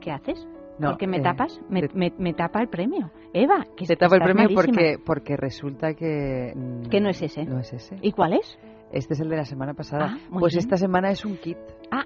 [0.00, 0.46] ¿Qué haces?
[0.78, 1.60] No, ¿Por qué me eh, tapas?
[1.68, 3.10] Me, me- me tapa el premio.
[3.32, 4.62] Eva, que Se tapa el premio malísima.
[4.64, 6.52] porque, porque resulta que...
[6.54, 7.44] mm, Que no es ese.
[7.44, 7.96] No es ese.
[8.02, 8.58] ¿Y cuál es?
[8.90, 10.14] Este es el de la semana pasada.
[10.14, 10.64] Ah, pues bien.
[10.64, 11.58] esta semana es un kit.
[11.92, 12.04] Ah,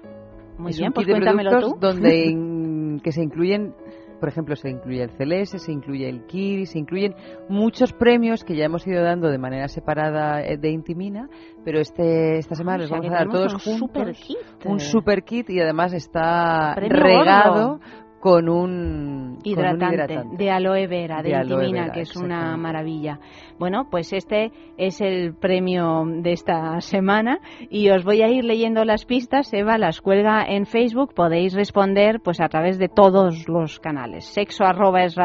[0.59, 1.87] muy es bien, un pues kit de cuéntamelo productos tú.
[1.87, 3.73] donde in- que se incluyen,
[4.19, 7.15] por ejemplo, se incluye el Celeste, se incluye el Kiri, se incluyen
[7.47, 11.29] muchos premios que ya hemos ido dando de manera separada eh, de Intimina,
[11.63, 14.37] pero este esta semana o les vamos a dar todos un juntos super kit.
[14.65, 21.23] un super kit y además está regado con un con un hidratante, de aloe vera,
[21.23, 23.19] de, Intimina, vera, que es una maravilla.
[23.59, 28.85] Bueno, pues este es el premio de esta semana y os voy a ir leyendo
[28.85, 29.53] las pistas.
[29.53, 31.13] Eva las cuelga en Facebook.
[31.13, 34.23] Podéis responder pues a través de todos los canales.
[34.25, 35.17] Sexo arroba es.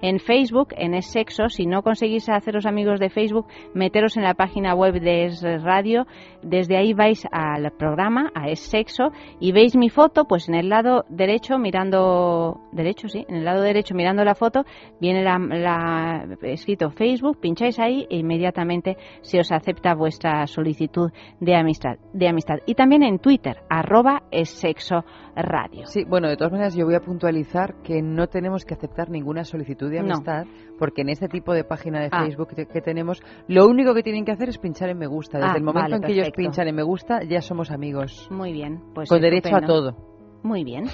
[0.00, 1.48] En Facebook, en Es Sexo.
[1.48, 6.06] Si no conseguís haceros amigos de Facebook, meteros en la página web de Es Radio.
[6.42, 9.10] Desde ahí vais al programa, a Es Sexo,
[9.40, 13.62] y veis mi foto, pues en el lado derecho, mirando, derecho, sí, en el lado
[13.62, 14.64] derecho mirando la foto,
[15.00, 21.54] viene la, la- escrito Facebook, pincháis ahí e inmediatamente se os acepta vuestra solicitud de
[21.56, 22.56] amistad, de amistad.
[22.66, 25.86] Y también en Twitter, arroba es sexo radio.
[25.86, 29.44] Sí, bueno, de todas maneras yo voy a puntualizar que no tenemos que aceptar ninguna
[29.44, 30.14] solicitud de No.
[30.14, 30.44] amistad,
[30.78, 32.22] porque en este tipo de página de Ah.
[32.24, 35.38] Facebook que, que tenemos, lo único que tienen que hacer es pinchar en me gusta.
[35.38, 38.28] Desde Ah, el momento vale, en que ellos pinchan en me gusta, ya somos amigos.
[38.30, 39.96] Muy bien, pues con derecho a todo.
[40.44, 40.86] Muy bien,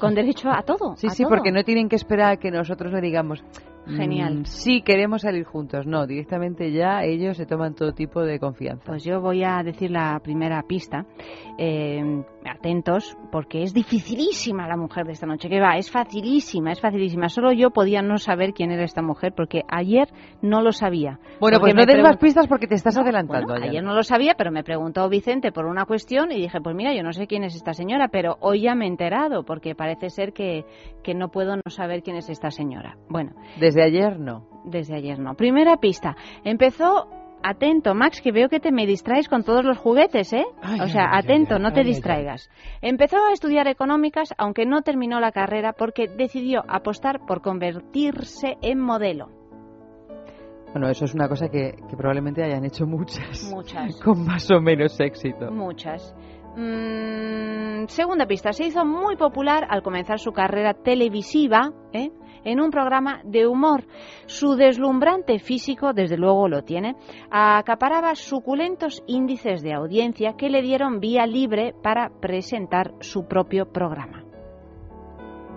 [0.00, 0.96] con derecho a todo.
[0.96, 1.30] Sí, a sí, todo.
[1.30, 3.44] porque no tienen que esperar a que nosotros le digamos,
[3.96, 4.40] Genial.
[4.40, 5.86] "Mm, sí, queremos salir juntos.
[5.86, 8.84] No, directamente ya ellos se toman todo tipo de confianza.
[8.86, 11.06] Pues yo voy a decir la primera pista.
[11.58, 15.48] Eh, atentos, porque es dificilísima la mujer de esta noche.
[15.48, 17.28] Que va, es facilísima, es facilísima.
[17.28, 20.08] Solo yo podía no saber quién era esta mujer, porque ayer
[20.42, 21.18] no lo sabía.
[21.40, 23.46] bueno, Porque pues no des más pistas porque te estás No, adelantando.
[23.48, 26.74] bueno, ayer no lo sabía, pero me preguntó Vicente por una cuestión y dije, pues
[26.74, 29.74] mira, yo no sé quién es esta señora, pero hoy ya me he enterado, porque
[29.74, 30.64] parece ser que,
[31.02, 32.96] que no puedo no saber quién es esta señora.
[33.08, 34.46] Bueno, Desde ayer no.
[34.64, 35.34] desde ayer no.
[35.34, 36.16] Primera pista.
[36.44, 37.08] Empezó.
[37.42, 40.44] Atento, Max, que veo que te me distraes con todos los juguetes, ¿eh?
[40.62, 42.50] Ay, o sea, ay, atento, ay, no te distraigas.
[42.82, 48.80] Empezó a estudiar económicas, aunque no terminó la carrera porque decidió apostar por convertirse en
[48.80, 49.28] modelo.
[50.72, 53.50] Bueno, eso es una cosa que, que probablemente hayan hecho muchas.
[53.50, 53.98] Muchas.
[54.04, 55.50] Con más o menos éxito.
[55.50, 56.14] Muchas.
[56.56, 58.52] Mm, segunda pista.
[58.52, 62.10] Se hizo muy popular al comenzar su carrera televisiva ¿eh?
[62.50, 63.84] En un programa de humor.
[64.26, 66.96] Su deslumbrante físico, desde luego lo tiene,
[67.30, 74.24] acaparaba suculentos índices de audiencia que le dieron vía libre para presentar su propio programa.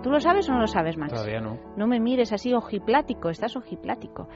[0.02, 1.12] ¿Tú lo sabes o no lo sabes, Max?
[1.12, 1.58] Todavía no.
[1.76, 4.26] No me mires así ojiplático, estás ojiplático.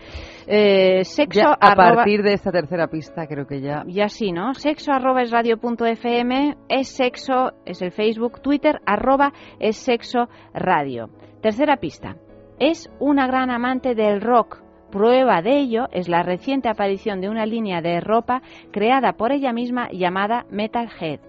[0.47, 3.83] Eh, sexo a partir de esta tercera pista creo que ya...
[3.89, 4.55] Ya sí, ¿no?
[4.55, 10.29] Sexo arroba es radio punto fm, es sexo, es el Facebook, Twitter arroba es sexo
[10.55, 11.11] radio.
[11.43, 12.17] Tercera pista.
[12.59, 14.63] Es una gran amante del rock.
[14.91, 18.41] Prueba de ello es la reciente aparición de una línea de ropa
[18.71, 21.21] creada por ella misma llamada Metalhead.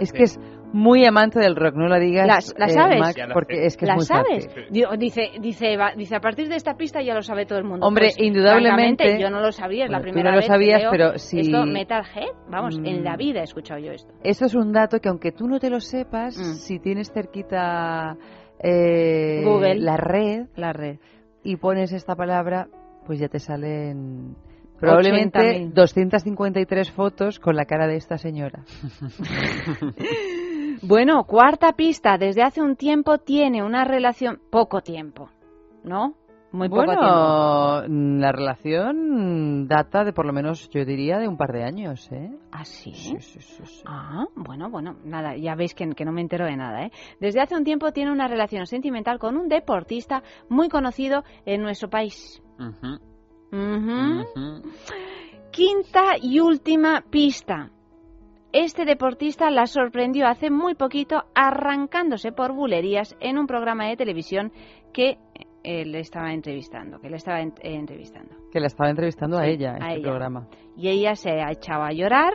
[0.00, 0.38] Es que es
[0.72, 2.26] muy amante del rock, no lo digas.
[2.56, 3.14] ¿La, eh, sabes?
[3.32, 4.48] porque es que es muy sabes?
[4.98, 7.86] Dice, dice, dice, a partir de esta pista ya lo sabe todo el mundo.
[7.86, 9.20] Hombre, pues, indudablemente.
[9.20, 11.40] Yo no lo sabía, es la primera no lo sabías, pero si...
[11.40, 13.18] Esto, Metalhead, vamos, en la mm.
[13.18, 14.12] vida he escuchado yo esto.
[14.24, 16.54] Eso es un dato que aunque tú no te lo sepas, mm.
[16.54, 18.16] si tienes cerquita
[18.64, 19.76] eh, Google.
[19.76, 20.98] la red, la red
[21.42, 22.68] y pones esta palabra,
[23.06, 24.34] pues ya te salen
[24.80, 28.64] probablemente 253 fotos con la cara de esta señora.
[30.82, 32.18] Bueno, cuarta pista.
[32.18, 35.30] Desde hace un tiempo tiene una relación, poco tiempo,
[35.82, 36.14] ¿no?
[36.54, 38.20] Muy poco bueno, tiempo.
[38.20, 42.30] la relación data de por lo menos, yo diría, de un par de años, ¿eh?
[42.52, 42.92] ¿Ah, sí?
[42.94, 43.82] Sí, sí, sí.
[43.86, 46.92] Ah, bueno, bueno, nada, ya veis que, no me entero de nada, ¿eh?
[47.18, 51.90] Desde hace un tiempo tiene una relación sentimental con un deportista muy conocido en nuestro
[51.90, 52.40] país.
[55.50, 57.72] Quinta y última pista.
[58.52, 64.52] Este deportista la sorprendió hace muy poquito arrancándose por bulerías en un programa de televisión
[64.92, 65.18] que
[65.64, 68.36] él le estaba entrevistando, que le estaba entrevistando.
[68.52, 70.46] Que le estaba entrevistando a ella, en este programa.
[70.76, 72.34] Y ella se ha echado a llorar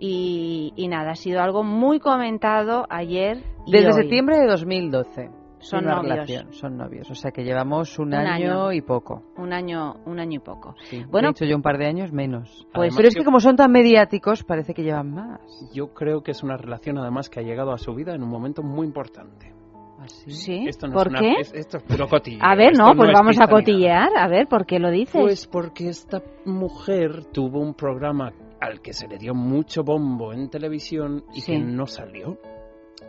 [0.00, 3.42] y, nada, ha sido algo muy comentado ayer.
[3.66, 6.30] Desde septiembre de 2012 son novios.
[6.50, 9.22] son novios, o sea que llevamos un, año, y poco.
[9.36, 10.74] Un año, un año y poco.
[11.10, 12.66] bueno, he dicho yo un par de años menos.
[12.72, 15.40] Pues, pero es que como son tan mediáticos parece que llevan más.
[15.74, 18.30] Yo creo que es una relación además que ha llegado a su vida en un
[18.30, 19.52] momento muy importante.
[19.98, 20.66] ¿Ah, sí?
[20.92, 21.34] ¿Por qué?
[21.54, 22.40] esto es puro cotilleo.
[22.42, 24.10] A ver, no, pues vamos a cotillear.
[24.16, 25.20] A ver, ¿por qué lo dices?
[25.20, 30.50] Pues porque esta mujer tuvo un programa al que se le dio mucho bombo en
[30.50, 32.38] televisión y que no salió.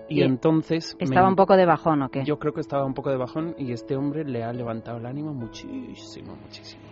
[0.09, 0.95] Y, entonces...
[0.99, 2.23] ¿Estaba un poco de bajón o qué?
[2.23, 5.05] Yo creo que estaba un poco de bajón y este hombre le ha levantado el
[5.05, 6.83] ánimo muchísimo, muchísimo.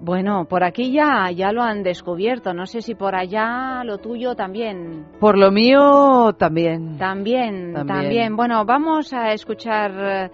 [0.00, 2.54] Bueno, por aquí ya, ya lo han descubierto.
[2.54, 5.04] No sé si por allá lo tuyo también.
[5.20, 6.96] Por lo mío también.
[6.96, 8.34] También, también.
[8.34, 10.30] Bueno, vamos a escuchar eh,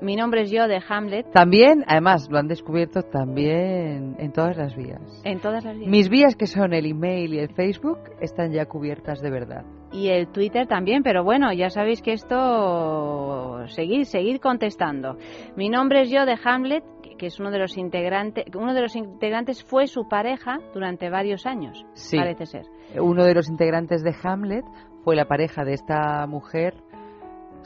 [0.00, 1.30] Mi nombre es yo de Hamlet.
[1.32, 5.00] También, además, lo han descubierto también en todas las vías.
[5.24, 5.90] En todas las vías.
[5.90, 10.08] Mis vías, que son el email y el Facebook, están ya cubiertas de verdad y
[10.08, 15.16] el Twitter también, pero bueno, ya sabéis que esto seguid, seguid contestando.
[15.56, 16.84] Mi nombre es yo de Hamlet,
[17.20, 21.44] que es uno de los integrantes, uno de los integrantes fue su pareja durante varios
[21.44, 22.62] años, parece ser.
[22.98, 24.64] Uno de los integrantes de Hamlet
[25.04, 26.82] fue la pareja de esta mujer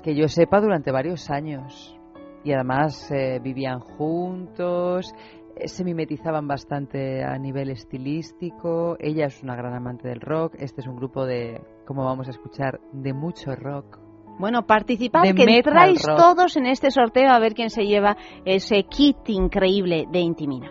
[0.02, 1.96] que yo sepa durante varios años
[2.42, 5.14] y además eh, vivían juntos,
[5.54, 8.96] eh, se mimetizaban bastante a nivel estilístico.
[8.98, 10.56] Ella es una gran amante del rock.
[10.58, 14.03] Este es un grupo de, como vamos a escuchar, de mucho rock.
[14.38, 19.28] Bueno, participad, que entráis todos en este sorteo a ver quién se lleva ese kit
[19.28, 20.70] increíble de Intimina.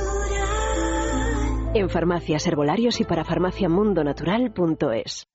[1.73, 5.27] en farmacias, herbolarios y para farmaciamundonatural.es.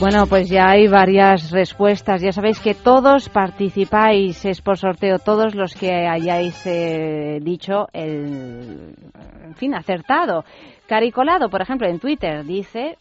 [0.00, 2.20] Bueno, pues ya hay varias respuestas.
[2.20, 8.96] Ya sabéis que todos participáis, es por sorteo, todos los que hayáis eh, dicho el,
[9.44, 10.44] en fin, acertado.
[10.86, 12.98] Caricolado, por ejemplo, en Twitter dice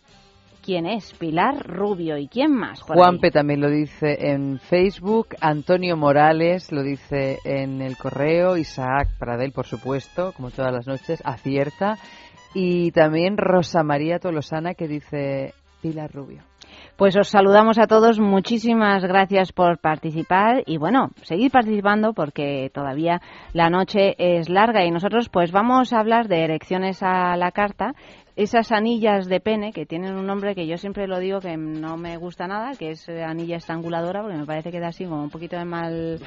[0.64, 2.82] quién es Pilar Rubio y quién más.
[2.82, 9.52] Juanpe también lo dice en Facebook, Antonio Morales lo dice en el correo, Isaac Pradel,
[9.52, 11.98] por supuesto, como todas las noches, acierta.
[12.56, 16.44] Y también Rosa María Tolosana que dice Pilar Rubio.
[16.96, 23.20] Pues os saludamos a todos, muchísimas gracias por participar y bueno, seguid participando porque todavía
[23.52, 27.94] la noche es larga y nosotros pues vamos a hablar de erecciones a la carta
[28.36, 31.98] esas anillas de pene que tienen un nombre que yo siempre lo digo que no
[31.98, 35.24] me gusta nada, que es eh, anilla estranguladora, porque me parece que da así como
[35.24, 36.20] un poquito de mal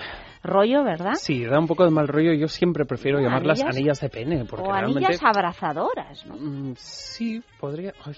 [0.43, 1.15] rollo, ¿verdad?
[1.15, 2.33] Sí, da un poco de mal rollo.
[2.33, 4.45] Yo siempre prefiero llamarlas anillas, de pene.
[4.45, 6.37] Porque o anillas abrazadoras, ¿no?
[6.37, 7.93] Mm, sí, podría.
[8.05, 8.15] Ay,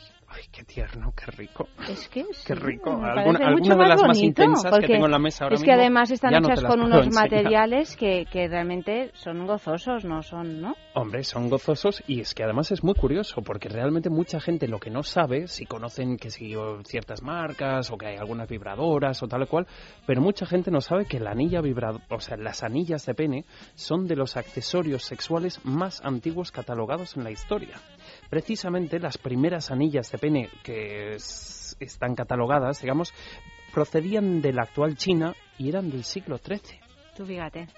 [0.52, 1.68] qué tierno, qué rico.
[1.88, 2.90] Es que Qué rico.
[2.90, 6.34] Alguna, de las más intensas que tengo en la mesa ahora Es que además están
[6.34, 10.74] hechas con unos materiales que, que, realmente son gozosos, no son, ¿no?
[10.94, 14.78] Hombre, son gozosos y es que además es muy curioso porque realmente mucha gente lo
[14.78, 16.54] que no sabe, si conocen que si
[16.84, 19.66] ciertas marcas o que hay algunas vibradoras o tal o cual,
[20.06, 23.44] pero mucha gente no sabe que la anilla vibradora, o sea, las anillas de pene
[23.74, 27.76] son de los accesorios sexuales más antiguos catalogados en la historia.
[28.30, 33.12] Precisamente las primeras anillas de pene que están catalogadas, digamos,
[33.72, 36.80] procedían de la actual China y eran del siglo XIII.
[37.26, 37.68] Fíjate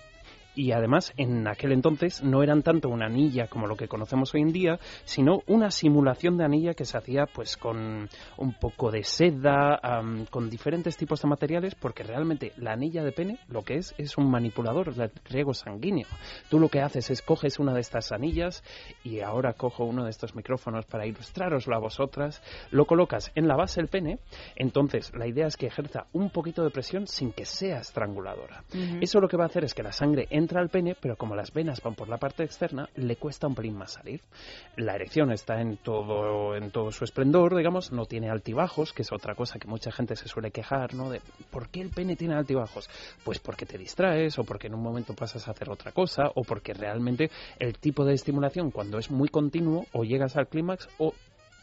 [0.61, 4.43] y además en aquel entonces no eran tanto una anilla como lo que conocemos hoy
[4.43, 9.03] en día, sino una simulación de anilla que se hacía pues con un poco de
[9.03, 9.81] seda,
[10.29, 14.19] con diferentes tipos de materiales, porque realmente la anilla de pene lo que es es
[14.19, 16.07] un manipulador de riego sanguíneo.
[16.51, 18.63] Tú lo que haces es coges una de estas anillas
[19.03, 23.57] y ahora cojo uno de estos micrófonos para ilustraroslo a vosotras, lo colocas en la
[23.57, 24.19] base del pene,
[24.57, 28.63] entonces la idea es que ejerza un poquito de presión sin que sea estranguladora.
[29.01, 30.29] Eso lo que va a hacer es que la sangre
[30.59, 33.77] al pene, pero como las venas van por la parte externa, le cuesta un pelín
[33.77, 34.23] más salir.
[34.77, 39.13] La erección está en todo, en todo su esplendor, digamos, no tiene altibajos, que es
[39.13, 41.11] otra cosa que mucha gente se suele quejar, ¿no?
[41.11, 41.21] De
[41.51, 42.89] ¿por qué el pene tiene altibajos?
[43.25, 46.43] Pues porque te distraes, o porque en un momento pasas a hacer otra cosa, o
[46.43, 51.15] porque realmente el tipo de estimulación, cuando es muy continuo, o llegas al clímax, o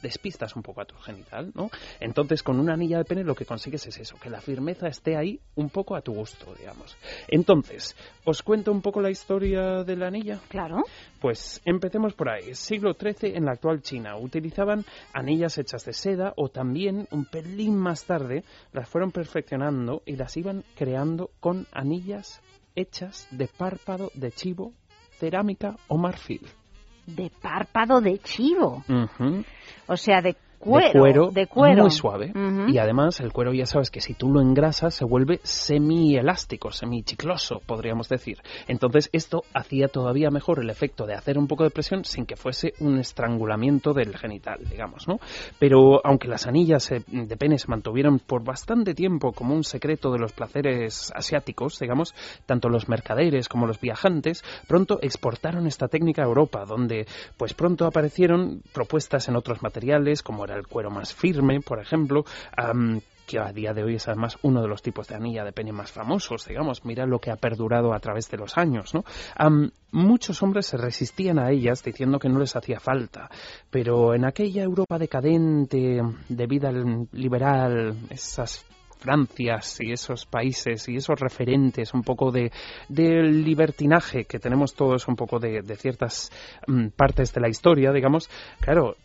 [0.02, 1.70] despistas un poco a tu genital, ¿no?
[2.00, 5.16] Entonces, con una anilla de pene lo que consigues es eso, que la firmeza esté
[5.16, 6.98] ahí un poco a tu gusto, digamos.
[7.28, 7.96] Entonces,
[8.26, 10.40] ¿os cuento un poco la historia de la anilla?
[10.48, 10.84] Claro.
[11.20, 12.54] Pues empecemos por ahí.
[12.54, 17.76] Siglo XIII en la actual China utilizaban anillas hechas de seda o también un pelín
[17.76, 22.42] más tarde las fueron perfeccionando y las iban creando con anillas
[22.76, 24.74] hechas de párpado de chivo,
[25.20, 26.42] cerámica o marfil
[27.08, 28.84] de párpado de chivo.
[29.88, 32.34] O sea, de cuero, de cuero, muy suave.
[32.68, 37.62] Y además el cuero ya sabes que si tú lo engrasas se vuelve semi-elástico, semi-chicloso,
[37.66, 38.38] podríamos decir.
[38.68, 42.36] Entonces esto hacía todavía mejor el efecto de hacer un poco de presión sin que
[42.36, 45.20] fuese un estrangulamiento del genital, digamos, ¿no?
[45.60, 50.20] Pero aunque las anillas de pene se mantuvieron por bastante tiempo como un secreto de
[50.20, 56.26] los placeres asiáticos, digamos, tanto los mercaderes como los viajantes pronto exportaron esta técnica a
[56.26, 57.06] Europa, donde
[57.38, 62.26] pues pronto aparecieron propuestas en otros materiales como el cuero más firme, por ejemplo,
[63.28, 65.74] que a día de hoy es además uno de los tipos de anilla de pene
[65.74, 69.04] más famosos, digamos, mira lo que ha perdurado a través de los años, ¿no?
[69.92, 73.30] muchos hombres se resistían a ellas diciendo que no les hacía falta,
[73.70, 78.66] pero en aquella Europa decadente, de vida liberal, esas
[78.98, 82.52] Francias y esos países y esos referentes un poco de,
[82.90, 86.32] libertinaje que tenemos todos un poco de, ciertas
[86.66, 88.30] mm, partes de la historia, digamos,
[88.60, 88.96] claro,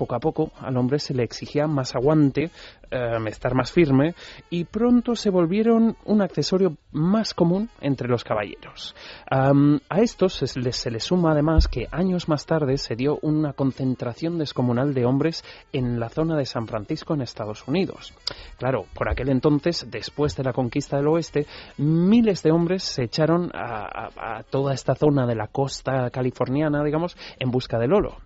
[0.00, 2.50] poco a poco al hombre se le exigía más aguante,
[2.90, 4.14] em, estar más firme
[4.48, 8.94] y pronto se volvieron un accesorio más común entre los caballeros.
[9.30, 14.94] a estos se les, suma además que años más tarde se dio una concentración descomunal
[14.94, 18.14] de hombres en la zona de San Francisco en Estados Unidos.
[18.58, 21.46] Claro, por aquel entonces, después de la conquista del oeste,
[21.76, 27.16] miles de hombres se echaron a, a toda esta zona de la costa californiana, digamos,
[27.38, 28.16] en busca del oro.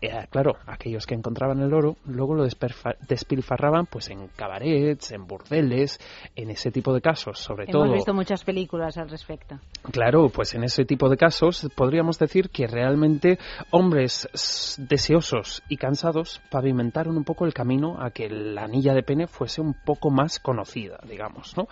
[0.00, 5.98] Eh, claro, aquellos que encontraban el oro luego lo despilfarraban pues en cabarets, en burdeles,
[6.34, 7.84] en ese tipo de casos, sobre todo.
[7.84, 9.58] Hemos visto muchas películas al respecto.
[9.90, 13.38] Claro, pues en ese tipo de casos podríamos decir que realmente
[13.70, 14.28] hombres
[14.78, 19.60] deseosos y cansados pavimentaron un poco el camino a que la anilla de pene fuese
[19.60, 21.68] un poco más conocida, digamos, ¿no?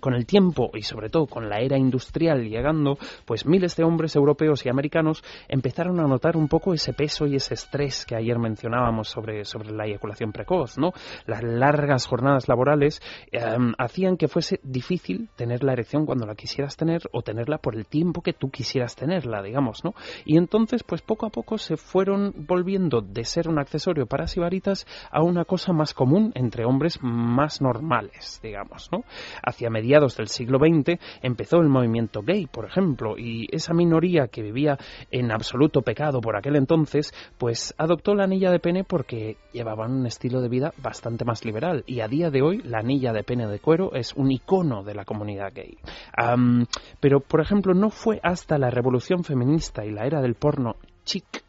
[0.00, 4.14] con el tiempo y sobre todo con la era industrial llegando, pues miles de hombres
[4.16, 8.38] europeos y americanos empezaron a notar un poco ese peso y ese estrés que ayer
[8.38, 10.92] mencionábamos sobre, sobre la eyaculación precoz, ¿no?
[11.26, 13.00] Las largas jornadas laborales
[13.32, 17.74] em, hacían que fuese difícil tener la erección cuando la quisieras tener o tenerla por
[17.74, 19.94] el tiempo que tú quisieras tenerla, digamos, ¿no?
[20.24, 24.86] Y entonces, pues poco a poco se fueron volviendo de ser un accesorio para sibaritas
[25.10, 29.04] a una cosa más común entre hombres más normales, digamos, ¿no?
[29.42, 34.42] Hacia mediados del siglo XX empezó el movimiento gay, por ejemplo, y esa minoría que
[34.42, 34.78] vivía
[35.10, 40.06] en absoluto pecado por aquel entonces, pues adoptó la anilla de pene porque llevaban un
[40.06, 43.46] estilo de vida bastante más liberal y a día de hoy la anilla de pene
[43.46, 45.78] de cuero es un icono de la comunidad gay.
[47.00, 51.44] pero, por ejemplo, no fue hasta la revolución feminista y la era del porno chic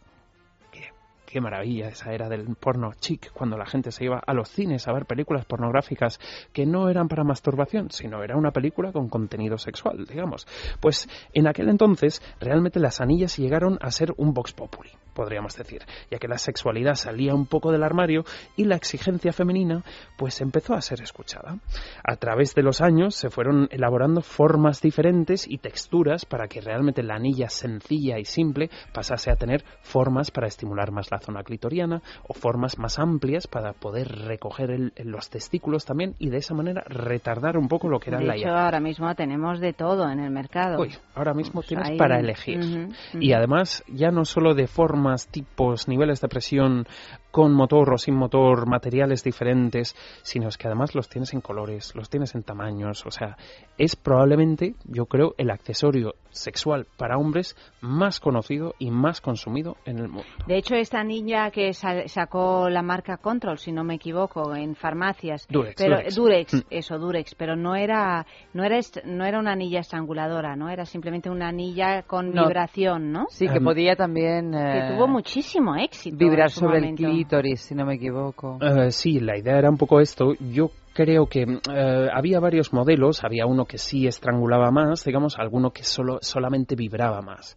[1.30, 4.88] qué maravilla esa era del porno chic, cuando la gente se iba a los cines
[4.88, 6.20] a ver películas pornográficas
[6.52, 10.48] que no eran para masturbación, sino era una película con contenido sexual, digamos.
[10.80, 15.82] Pues en aquel entonces realmente las anillas llegaron a ser un vox populi podríamos decir,
[16.10, 18.24] ya que la sexualidad salía un poco del armario
[18.56, 19.84] y la exigencia femenina
[20.18, 21.58] pues empezó a ser escuchada.
[22.06, 27.04] A través de los años se fueron elaborando formas diferentes y texturas para que realmente
[27.04, 32.02] la anilla sencilla y simple pasase a tener formas para estimular más la zona clitoriana
[32.26, 37.58] o formas más amplias para poder recoger los testículos también y de esa manera retardar
[37.58, 40.32] un poco lo que era de la hecho, ahora mismo tenemos de todo en el
[40.32, 40.82] mercado.
[41.14, 42.88] ahora mismo pues tienes para elegir.
[43.20, 46.88] Y además ya no solo de forma tipos, niveles de presión
[47.32, 51.94] con motor o sin motor, materiales diferentes, sino es que además los tienes en colores,
[51.96, 53.38] los tienes en tamaños, o sea,
[53.78, 60.00] es probablemente, yo creo, el accesorio sexual para hombres más conocido y más consumido en
[60.00, 60.28] el mundo.
[60.48, 65.48] De hecho, esta niña que sacó la marca Control, si no me equivoco, en farmacias,
[65.50, 66.54] Durex, pero Durex.
[66.54, 66.60] Mm.
[66.70, 71.30] eso, Durex, pero no era no era no era una anilla estranguladora, no era simplemente
[71.30, 73.26] una anilla con vibración, ¿no?
[73.30, 77.96] Sí, que podía también que tuvo muchísimo éxito vibrar sobre el clítoris, si no me
[77.96, 78.58] equivoco.
[78.62, 80.34] Eh, sí, la idea era un poco esto.
[80.40, 85.72] Yo creo que eh, había varios modelos, había uno que sí estrangulaba más, digamos, alguno
[85.72, 87.56] que solo, solamente vibraba más.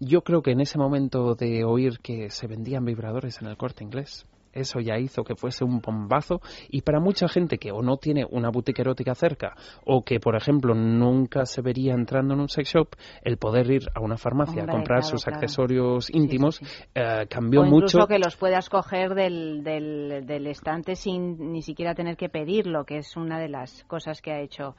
[0.00, 3.84] yo creo que en ese momento de oír que se vendían vibradores en el corte
[3.84, 4.26] inglés,
[4.60, 6.40] eso ya hizo que fuese un bombazo.
[6.68, 9.54] Y para mucha gente que o no tiene una boutique erótica cerca
[9.84, 12.88] o que, por ejemplo, nunca se vería entrando en un sex shop,
[13.22, 16.60] el poder ir a una farmacia a comprar sus accesorios íntimos
[16.94, 18.08] eh, cambió o incluso mucho.
[18.08, 22.98] que los puedas coger del, del, del estante sin ni siquiera tener que pedirlo, que
[22.98, 24.74] es una de las cosas que ha hecho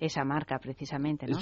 [0.00, 1.38] esa marca precisamente, ¿no?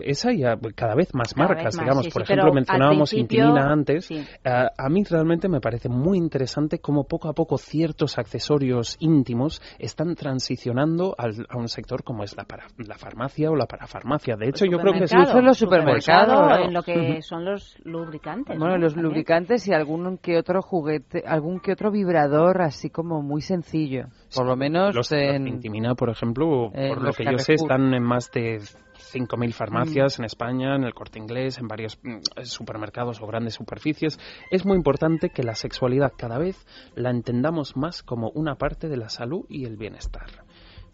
[0.00, 0.42] esa y
[0.74, 2.08] cada vez más marcas, digamos.
[2.08, 4.10] Por ejemplo, mencionábamos Intimina antes.
[4.10, 9.60] Eh, a mí realmente me parece muy interesante cómo poco a poco ciertos accesorios íntimos
[9.78, 14.36] están transicionando a un sector como es la, para, la farmacia o la parafarmacia.
[14.36, 18.58] De hecho, yo creo que es en los supermercados, en lo que son los lubricantes.
[18.58, 23.40] Bueno, los lubricantes y algún que otro juguete, algún que otro vibrador así como muy
[23.40, 24.06] sencillo.
[24.34, 28.02] Por lo menos los, en Intimina, por ejemplo, por lo que yo sé, están en
[28.02, 30.22] más de 5.000 farmacias mm.
[30.22, 34.18] en España, en el corte inglés, en varios mm, supermercados o grandes superficies.
[34.50, 38.96] Es muy importante que la sexualidad cada vez la entendamos más como una parte de
[38.96, 40.26] la salud y el bienestar.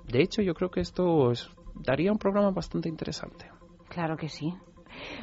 [0.06, 1.32] De hecho, yo creo que esto
[1.74, 3.50] daría un programa bastante interesante.
[3.88, 4.54] Claro que sí.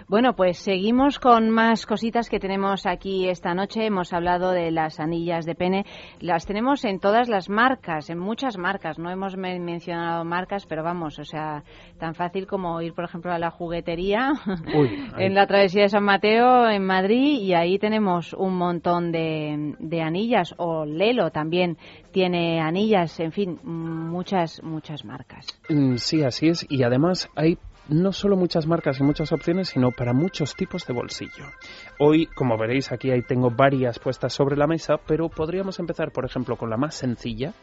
[0.07, 3.85] Bueno, pues seguimos con más cositas que tenemos aquí esta noche.
[3.85, 5.85] Hemos hablado de las anillas de pene.
[6.19, 8.99] Las tenemos en todas las marcas, en muchas marcas.
[8.99, 11.63] No hemos mencionado marcas, pero vamos, o sea,
[11.97, 14.33] tan fácil como ir, por ejemplo, a la juguetería
[15.17, 20.01] en la travesía de San Mateo, en Madrid, y ahí tenemos un montón de, de
[20.01, 20.53] anillas.
[20.57, 21.77] O Lelo también
[22.11, 25.45] tiene anillas, en fin, muchas, muchas marcas.
[25.69, 26.65] Mm, sí, así es.
[26.69, 27.57] Y además hay
[27.89, 31.45] no solo muchas marcas y muchas opciones, sino para muchos tipos de bolsillo.
[31.99, 36.25] Hoy, como veréis, aquí ahí tengo varias puestas sobre la mesa, pero podríamos empezar, por
[36.25, 37.53] ejemplo, con la más sencilla,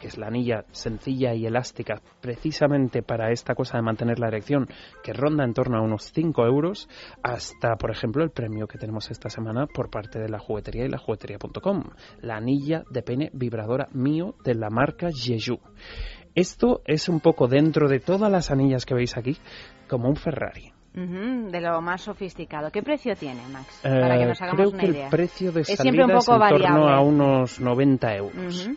[0.00, 4.68] que es la anilla sencilla y elástica, precisamente para esta cosa de mantener la erección,
[5.02, 6.88] que ronda en torno a unos 5 euros,
[7.22, 10.88] hasta, por ejemplo, el premio que tenemos esta semana por parte de la juguetería y
[10.90, 11.84] la juguetería.com,
[12.20, 15.58] la anilla de pene vibradora mío de la marca Jeju.
[16.34, 19.36] Esto es un poco dentro de todas las anillas que veis aquí,
[19.88, 20.72] como un Ferrari.
[20.92, 22.70] de lo más sofisticado.
[22.70, 23.80] ¿Qué precio tiene, Max?
[23.82, 26.10] Para que nos eh, hagamos creo una que el precio de es salida siempre un
[26.10, 26.68] poco es en variable.
[26.68, 28.70] torno a unos 90 euros.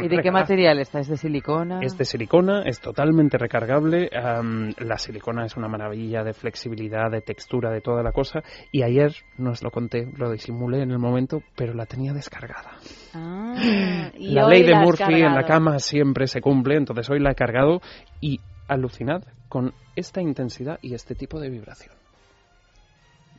[0.00, 1.00] ¿Y de qué material está?
[1.00, 1.80] ¿Es de silicona?
[1.82, 4.10] Es de silicona, es totalmente recargable.
[4.14, 8.42] am, la silicona es una maravilla de flexibilidad, de textura, de toda la cosa.
[8.72, 12.78] Y ayer no os lo conté, lo disimulé en el momento, pero la tenía descargada.
[13.14, 13.54] Ah,
[14.14, 17.32] y la ley de la Murphy en la cama siempre se cumple, entonces hoy la
[17.32, 17.80] he cargado
[18.20, 21.94] y alucinad con esta intensidad y este tipo de vibración.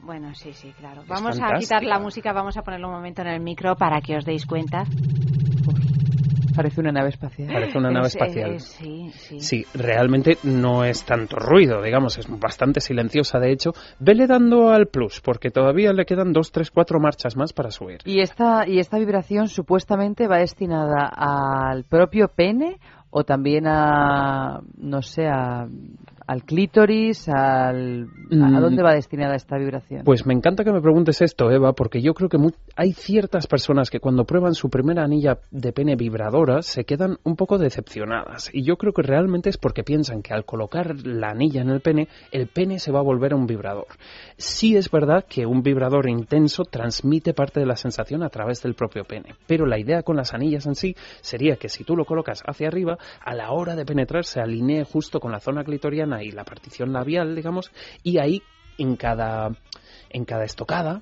[0.02, 1.02] Bueno, sí, sí, claro.
[1.02, 1.60] Es Vamos a fantástica.
[1.60, 4.46] quitar la música, vamos a ponerlo un momento en el micro para que os deis
[4.46, 4.86] cuenta.
[6.60, 7.54] Parece una nave espacial.
[7.54, 8.52] Parece una nave Es- espacial.
[8.56, 9.40] es- sí, sí.
[9.40, 13.40] Sí, realmente no es tanto ruido, digamos, es bastante silenciosa.
[13.40, 17.54] De hecho, vele dando al plus, porque todavía le quedan dos, tres, cuatro marchas más
[17.54, 18.00] para subir.
[18.04, 22.78] ¿Y esta, ¿Y esta vibración supuestamente va destinada al propio pene
[23.12, 25.68] o también a, no sé, a-
[26.28, 27.28] al clítoris?
[27.28, 28.56] Al, Mm.
[28.56, 30.04] ¿A dónde va destinada esta vibración?
[30.04, 33.48] Pues me encanta que me preguntes esto, Eva, porque yo creo que mu- hay ciertas
[33.48, 38.52] personas que cuando prueban su primera anilla de pene vibradora se quedan un poco decepcionadas.
[38.54, 41.82] Y yo creo que realmente es porque piensan que al colocar la anilla en el
[41.82, 43.88] pene, el pene se va a volver un vibrador.
[44.38, 48.76] Sí es verdad que un vibrador intenso transmite parte de la sensación a través del
[48.76, 52.06] propio pene, pero la idea con las anillas en sí sería que si tú lo
[52.06, 56.24] colocas hacia arriba, a la hora de penetrar se alinee justo con la zona clitoriana
[56.24, 57.72] y la partición labial, digamos,
[58.04, 58.42] y ahí
[58.78, 59.52] en cada
[60.10, 61.02] en cada estocada,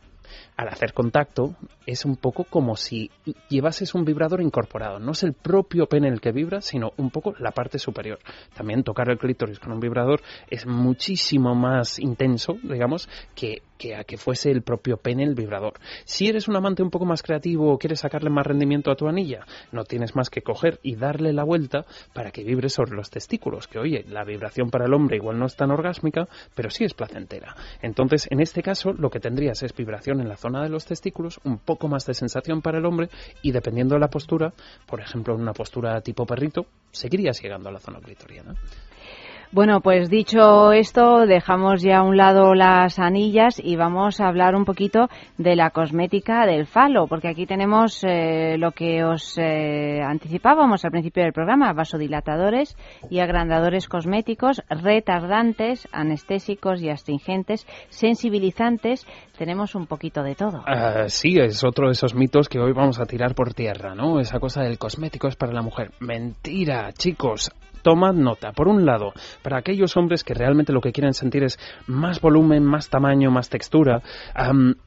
[0.58, 1.56] al hacer contacto,
[1.86, 3.12] es un poco como si
[3.48, 5.00] llevases un vibrador incorporado.
[5.00, 8.18] No es el propio pene el que vibra, sino un poco la parte superior.
[8.56, 14.04] También tocar el clítoris con un vibrador es muchísimo más intenso, digamos, que, que a
[14.04, 15.74] que fuese el propio pene el vibrador.
[16.06, 19.08] Si eres un amante un poco más creativo o quieres sacarle más rendimiento a tu
[19.08, 23.12] anilla, no tienes más que coger y darle la vuelta para que vibre sobre los
[23.12, 23.68] testículos.
[23.68, 26.96] Que oye, la vibración para el hombre igual no es tan orgásmica, pero sí es
[26.96, 27.56] placentera.
[27.84, 31.40] Entonces, en este caso, lo que tendrías es vibración en la zona de los testículos,
[31.44, 33.10] un poco más de sensación para el hombre
[33.42, 34.54] y dependiendo de la postura,
[34.86, 38.56] por ejemplo, en una postura tipo perrito, seguirías llegando a la zona clitoriana.
[39.58, 44.56] Bueno, pues dicho esto, dejamos ya a un lado las anillas y vamos a hablar
[44.56, 50.00] un poquito de la cosmética del falo, porque aquí tenemos eh, lo que os eh,
[50.04, 52.78] anticipábamos al principio del programa, vasodilatadores
[53.10, 59.08] y agrandadores cosméticos, retardantes, anestésicos y astringentes, sensibilizantes,
[59.40, 60.62] tenemos un poquito de todo.
[60.68, 64.20] Ah, sí, es otro de esos mitos que hoy vamos a tirar por tierra, ¿no?
[64.20, 65.94] Esa cosa del cosmético es para la mujer.
[66.00, 67.50] Mentira, chicos.
[67.88, 68.52] Tomad nota.
[68.52, 71.58] Por un lado, para aquellos hombres que realmente lo que quieren sentir es
[71.88, 74.02] más volumen, más tamaño, más textura,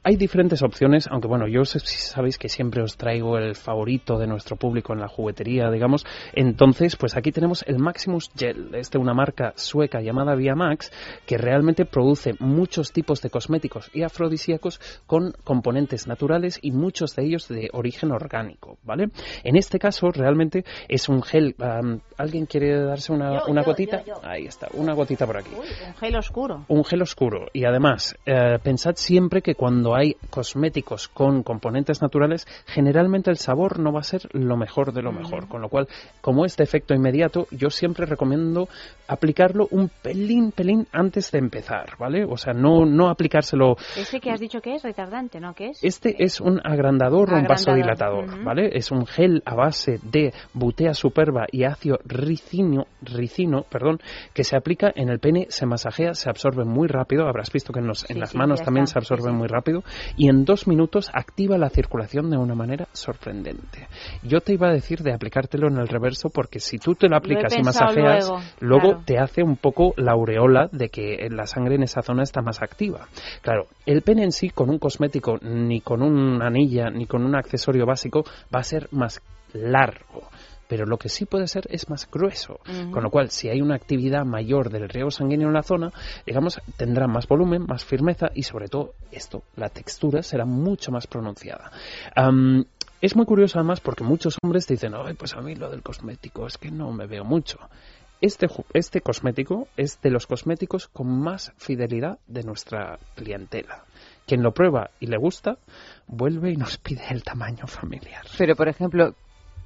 [0.03, 4.19] hay diferentes opciones, aunque bueno, yo sé- si sabéis que siempre os traigo el favorito
[4.19, 6.05] de nuestro público en la juguetería, digamos.
[6.33, 10.91] Entonces, pues aquí tenemos el Maximus Gel, es de una marca sueca llamada Viamax,
[11.25, 17.25] que realmente produce muchos tipos de cosméticos y afrodisíacos con componentes naturales y muchos de
[17.25, 19.07] ellos de origen orgánico, ¿vale?
[19.43, 21.55] En este caso, realmente es un gel.
[22.19, 24.03] ¿Alguien quiere darse una, Yo, una yo, gotita?
[24.03, 24.15] yo.
[24.23, 25.51] Ahí está, una gotita por aquí.
[25.57, 26.65] Uy, un gel oscuro.
[26.67, 27.47] Un gel oscuro.
[27.53, 33.79] Y además, eh, pensad siempre que cuando hay cosméticos con componentes naturales, generalmente el sabor
[33.79, 35.47] no va a ser lo mejor de lo mejor.
[35.47, 35.87] Con lo cual,
[36.21, 38.67] como es de efecto inmediato, yo siempre recomiendo
[39.07, 42.25] aplicarlo un pelín, pelín antes de empezar, ¿vale?
[42.25, 45.53] O sea, no, no aplicárselo Ese que has dicho que es retardante, ¿no?
[45.53, 45.83] ¿Qué es?
[45.83, 48.43] este es un agrandador o un Agrandador, vasodilatador, ujú.
[48.43, 48.69] ¿vale?
[48.73, 53.99] Es un gel a base de butea superba y ácido ricino, ricino, perdón,
[54.33, 57.27] que se aplica en el pene, se masajea, se absorbe muy rápido.
[57.27, 59.35] Habrás visto que en, los- Sí, en las sí, manos también está, se absorbe sí,
[59.37, 59.83] muy rápido
[60.17, 63.87] y en dos minutos activa la circulación de una manera sorprendente.
[64.23, 67.15] Yo te iba a decir de aplicártelo en el reverso porque si tú te lo
[67.17, 69.03] aplicas y masajeas, luego, luego claro.
[69.05, 72.61] te hace un poco la aureola de que la sangre en esa zona está más
[72.61, 73.07] activa.
[73.41, 77.35] Claro, el pene en sí con un cosmético, ni con una anilla, ni con un
[77.35, 78.23] accesorio básico,
[78.53, 79.21] va a ser más
[79.53, 80.29] largo.
[80.71, 82.61] Pero lo que sí puede ser es más grueso.
[82.93, 85.91] Con lo cual, si hay una actividad mayor del riego sanguíneo en la zona,
[86.25, 91.07] digamos, tendrá más volumen, más firmeza y sobre todo esto, la textura será mucho más
[91.07, 91.73] pronunciada.
[93.01, 96.47] Es muy curioso además porque muchos hombres dicen, ay, pues a mí lo del cosmético
[96.47, 97.59] es que no me veo mucho.
[98.21, 103.83] Este, este cosmético es de los cosméticos con más fidelidad de nuestra clientela.
[104.25, 105.57] Quien lo prueba y le gusta,
[106.07, 108.23] vuelve y nos pide el tamaño familiar.
[108.37, 109.15] Pero, por ejemplo,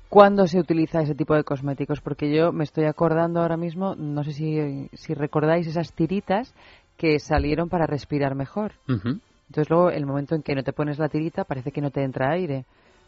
[0.09, 2.01] ¿cuándo se utiliza ese tipo de cosméticos?
[2.01, 6.53] Porque yo me estoy acordando ahora mismo, no sé si, si recordáis esas tiritas
[6.97, 8.73] que salieron para respirar mejor.
[8.87, 9.19] Ujú.
[9.47, 12.03] Entonces luego, el momento en que no te pones la tirita, parece que no te
[12.03, 12.65] entra aire.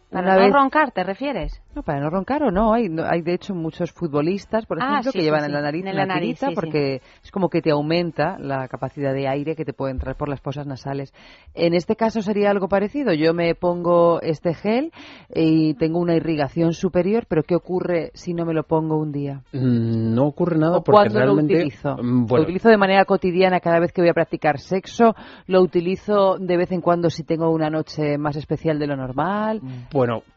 [0.09, 1.61] ¿Para no roncar te refieres?
[1.75, 2.73] No, para no roncar o no.
[2.73, 5.95] Hay, hay de hecho muchos futbolistas, por ah, ejemplo, que llevan en la nariz en
[5.95, 9.91] la nariz, porque es como que te aumenta la capacidad de aire que te puede
[9.91, 11.13] entrar por las fosas nasales.
[11.53, 13.13] En este caso sería algo parecido.
[13.13, 14.91] Yo me pongo este gel
[15.29, 19.41] y tengo una irrigación superior, pero ¿qué ocurre si no me lo pongo un día?
[19.51, 21.53] Mm, no ocurre nada porque realmente...
[21.53, 21.97] lo utilizo?
[22.01, 25.15] Mm, lo utilizo de manera cotidiana cada vez que voy a practicar sexo.
[25.47, 29.59] Lo utilizo de vez en cuando si tengo una noche más especial de lo normal.
[29.61, 29.87] Bueno,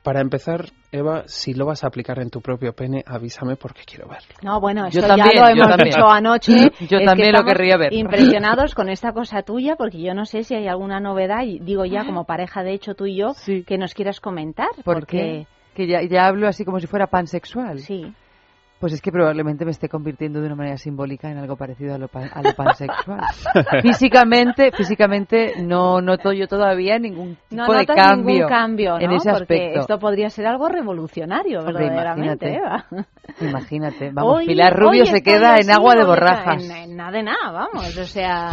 [0.03, 4.09] para empezar, Eva, si lo vas a aplicar en tu propio pene, avísame porque quiero
[4.09, 4.29] verlo.
[4.43, 6.71] No, bueno, eso ya lo hemos dicho anoche.
[6.89, 7.93] yo también lo querría ver.
[7.93, 11.85] Impresionados con esta cosa tuya, porque yo no sé si hay alguna novedad, y digo
[11.85, 13.35] ya como pareja de hecho tú y yo,
[13.67, 14.71] que nos quieras comentar.
[14.85, 15.47] porque...
[15.73, 17.79] Que ya, ya hablo así como si fuera pansexual.
[17.79, 18.13] Sí.
[18.81, 21.99] Pues es que probablemente me esté convirtiendo de una manera simbólica en algo parecido a
[21.99, 23.21] lo, pansexual.
[23.83, 29.55] físicamente, físicamente no noto yo todavía ningún tipo de cambio, ningún cambio en ese aspecto.
[29.55, 33.09] Porque esto podría ser algo revolucionario, verdaderamente, imagínate,
[33.41, 36.65] Imagínate, vamos, Pilar Rubio se queda en agua de borrajas.
[36.71, 38.53] En, nada de nada, vamos, o sea...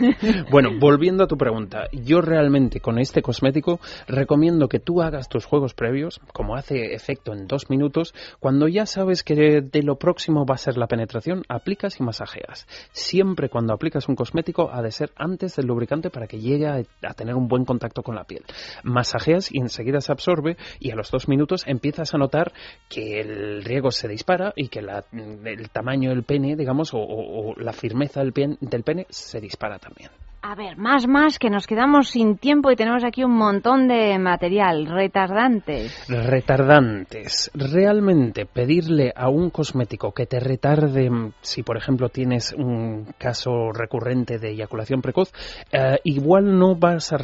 [0.50, 5.44] bueno, volviendo a tu pregunta, yo realmente con este cosmético recomiendo que tú hagas tus
[5.44, 10.44] juegos previos, como hace efecto en dos minutos, cuando ya sabes que de lo próximo
[10.46, 12.66] va a ser la penetración, aplicas y masajeas.
[12.92, 17.14] Siempre cuando aplicas un cosmético ha de ser antes del lubricante para que llegue a,
[17.14, 18.44] tener un buen contacto con la piel.
[18.82, 22.52] Masajeas y enseguida se absorbe y a los dos minutos empiezas a notar
[22.88, 28.20] que el riego se dispara y que el tamaño del pene, digamos, o, la firmeza
[28.20, 30.10] del, del pene se dispara también.
[30.40, 34.16] A ver, más, más, que nos quedamos sin tiempo y tenemos aquí un montón de
[34.20, 34.86] material.
[34.86, 36.06] Retardantes.
[36.08, 37.50] Retardantes.
[37.54, 41.10] Realmente pedirle a un cosmético que te retarde,
[41.40, 45.32] si por ejemplo tienes un caso recurrente de eyaculación precoz,
[45.72, 47.18] eh, igual no vas a,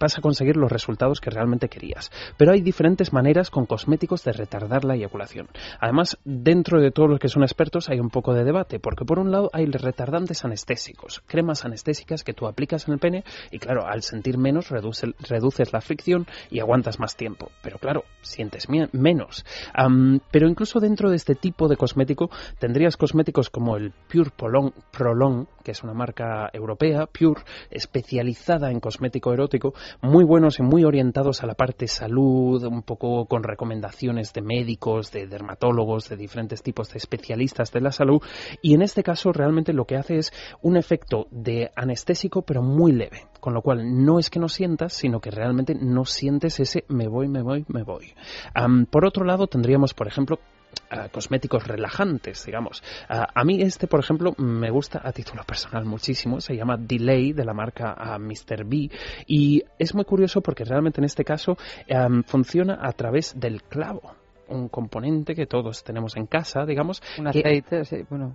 [0.00, 2.10] vas a conseguir los resultados que realmente querías.
[2.36, 5.46] Pero hay diferentes maneras con cosméticos de retardar la eyaculación.
[5.78, 9.20] Además, dentro de todos los que son expertos hay un poco de debate, porque por
[9.20, 13.86] un lado hay retardantes anestésicos, cremas anestésicas que tú aplicas en el pene y claro,
[13.86, 17.50] al sentir menos reduces la fricción y aguantas más tiempo.
[17.62, 19.44] Pero claro, sientes menos.
[20.30, 25.72] pero incluso dentro de este tipo de cosmético tendrías cosméticos como el Pure Prolong, que
[25.72, 31.46] es una marca europea, Pure, especializada en cosmético erótico, muy buenos y muy orientados a
[31.46, 36.96] la parte salud, un poco con recomendaciones de médicos, de dermatólogos, de diferentes tipos de
[36.96, 38.22] especialistas de la salud.
[38.62, 42.92] Y en este caso realmente lo que hace es un efecto de anestésico pero muy
[42.92, 43.26] leve.
[43.38, 47.08] Con lo cual, no es que no sientas, sino que realmente no sientes ese me
[47.08, 48.14] voy, me voy, me voy.
[48.90, 50.40] por otro lado, tendríamos, por ejemplo,
[51.12, 52.82] cosméticos relajantes, digamos.
[53.08, 56.40] a mí este, por ejemplo, me gusta a título personal muchísimo.
[56.40, 58.64] Se llama Delay de la marca Mr.
[58.64, 58.90] B
[59.26, 61.56] y es muy curioso porque realmente en este caso
[62.26, 64.14] funciona a través del clavo
[64.48, 67.02] un componente que todos tenemos en casa, digamos.
[67.18, 68.32] Un aceite, sí, bueno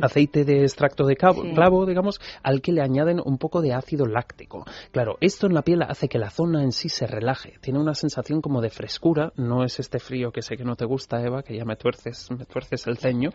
[0.00, 4.64] aceite de extracto de clavo, digamos, al que le añaden un poco de ácido láctico.
[4.92, 7.54] Claro, esto en la piel hace que la zona en sí se relaje.
[7.60, 9.32] Tiene una sensación como de frescura.
[9.36, 12.28] No es este frío que sé que no te gusta, Eva, que ya me tuerces,
[12.30, 13.30] me tuerces el ceño.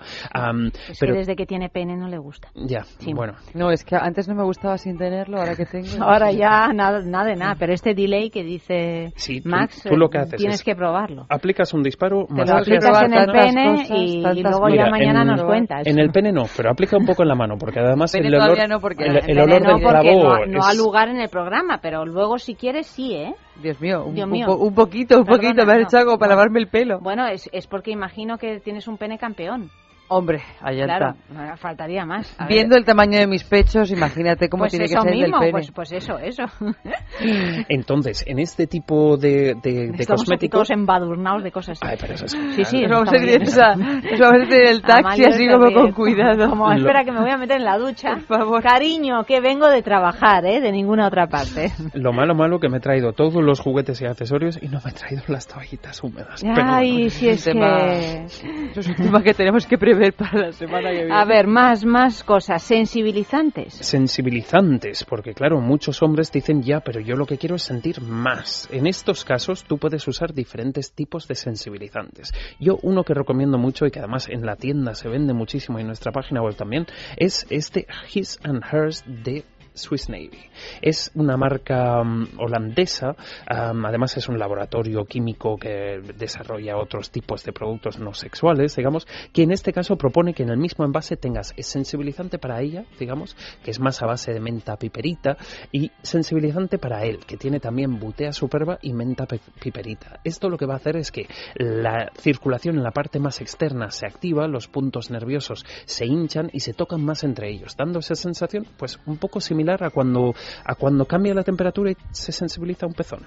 [1.00, 2.50] pero desde que tiene pene no le gusta.
[2.56, 3.34] Ya, bueno.
[3.54, 5.88] No, es que antes no me gustaba sin tenerlo, ahora que tengo.
[6.04, 7.56] ahora ya nada, nada de nada.
[7.60, 11.26] Pero este delay que dice Max, tú, lo que haces tienes que probarlo.
[11.30, 15.86] Aplicas un disparo, te lo aplicas en el pene y, luego ya mañana nos cuentas.
[15.86, 18.68] En el pene no, pero aplica un poco en la mano, porque además el olor,
[18.68, 22.56] no porque el, olor del clavo no, ha lugar en el programa, pero luego si
[22.56, 23.36] quieres sí, ¿eh?
[23.62, 27.00] Dios mío, un, un, poquito, un poquito, me has echado para lavarme el pelo.
[27.02, 29.70] Bueno, es, es porque imagino que tienes un pene campeón.
[30.12, 31.56] Hombre, allá claro, está.
[31.58, 32.36] faltaría más.
[32.48, 35.52] Viendo el tamaño de mis pechos, imagínate cómo pues tiene que ser mismo, el pene.
[35.52, 36.46] Pues, pues eso, eso.
[37.70, 40.68] Entonces, en este tipo de, de, de cosméticos...
[40.68, 41.78] todos embadurnados de cosas.
[41.84, 42.32] Ay, pero eso es...
[42.32, 42.82] Sí, sí.
[42.88, 46.50] Nos vamos, a ir esa, nos vamos a ir el taxi así como con cuidado.
[46.50, 48.16] Como, espera que me voy a meter en la ducha.
[48.28, 48.64] Por favor.
[48.64, 50.60] Cariño, que vengo de trabajar, ¿eh?
[50.60, 51.72] De ninguna otra parte.
[51.94, 54.90] Lo malo, malo que me he traído todos los juguetes y accesorios y no me
[54.90, 56.44] he traído las toallitas húmedas.
[56.44, 58.26] Ay, si es que...
[58.72, 62.24] Eso es un tema que tenemos que prever para la semana a ver, más, más
[62.24, 62.64] cosas.
[62.64, 63.74] Sensibilizantes.
[63.74, 68.68] Sensibilizantes, porque claro, muchos hombres dicen ya, pero yo lo que quiero es sentir más.
[68.72, 72.34] En estos casos, tú puedes usar diferentes tipos de sensibilizantes.
[72.60, 75.82] Yo uno que recomiendo mucho y que además en la tienda se vende muchísimo y
[75.82, 76.86] en nuestra página web también,
[77.18, 79.44] es este His and Hers de
[79.80, 80.40] Swiss Navy.
[80.82, 83.16] Es una marca mm, holandesa,
[83.48, 89.44] además es un laboratorio químico que desarrolla otros tipos de productos no sexuales, digamos, que
[89.44, 93.72] en este caso propone que en el mismo envase tengas sensibilizante para ella, digamos, que
[93.72, 95.38] es más a base de menta piperita,
[95.72, 99.26] y sensibilizante para él, que tiene también butea superba y menta
[99.62, 100.20] piperita.
[100.24, 103.92] Esto lo que va a hacer es que la circulación en la parte más externa
[103.92, 108.16] se activa, los puntos nerviosos se hinchan y se tocan más entre ellos, dando esa
[108.16, 112.86] sensación pues un poco similar a cuando, a cuando cambia la temperatura y se sensibiliza
[112.86, 113.26] un pezón.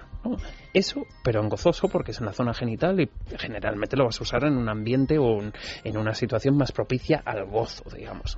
[0.72, 4.22] Eso, pero en gozoso porque es en la zona genital y generalmente lo vas a
[4.22, 8.36] usar en un ambiente o en una situación más propicia al gozo, digamos.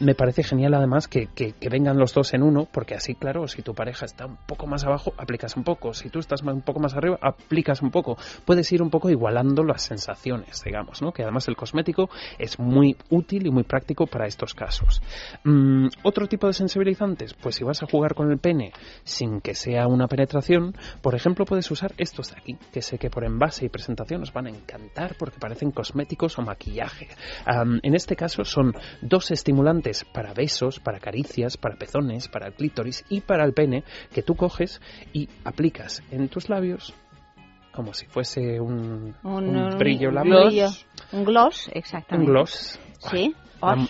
[0.00, 3.62] me parece genial además que, que, vengan los dos en uno porque así, claro, si
[3.62, 5.92] tu pareja está un poco más abajo, aplicas un poco.
[5.94, 8.16] Si tú estás un poco más arriba, aplicas un poco.
[8.44, 11.12] Puedes ir un poco igualando las sensaciones, digamos, ¿no?
[11.12, 12.08] Que además el cosmético
[12.38, 15.02] es muy útil y muy práctico para estos casos.
[15.44, 16.52] Mm, otro tipo de
[17.40, 18.72] pues si vas a jugar con el pene
[19.04, 23.10] sin que sea una penetración, por ejemplo, puedes usar estos de aquí, que sé que
[23.10, 27.08] por envase y presentación os van a encantar porque parecen cosméticos o maquillaje.
[27.46, 33.04] en este caso son dos estimulantes para besos, para caricias, para pezones, para el clítoris
[33.08, 34.80] y para el pene que tú coges
[35.12, 36.94] y aplicas en tus labios
[37.78, 39.14] como si fuese un,
[39.78, 40.84] brillo gloss.
[41.12, 42.28] Un gloss, exactamente.
[42.28, 42.80] Un gloss.
[43.08, 43.32] Sí.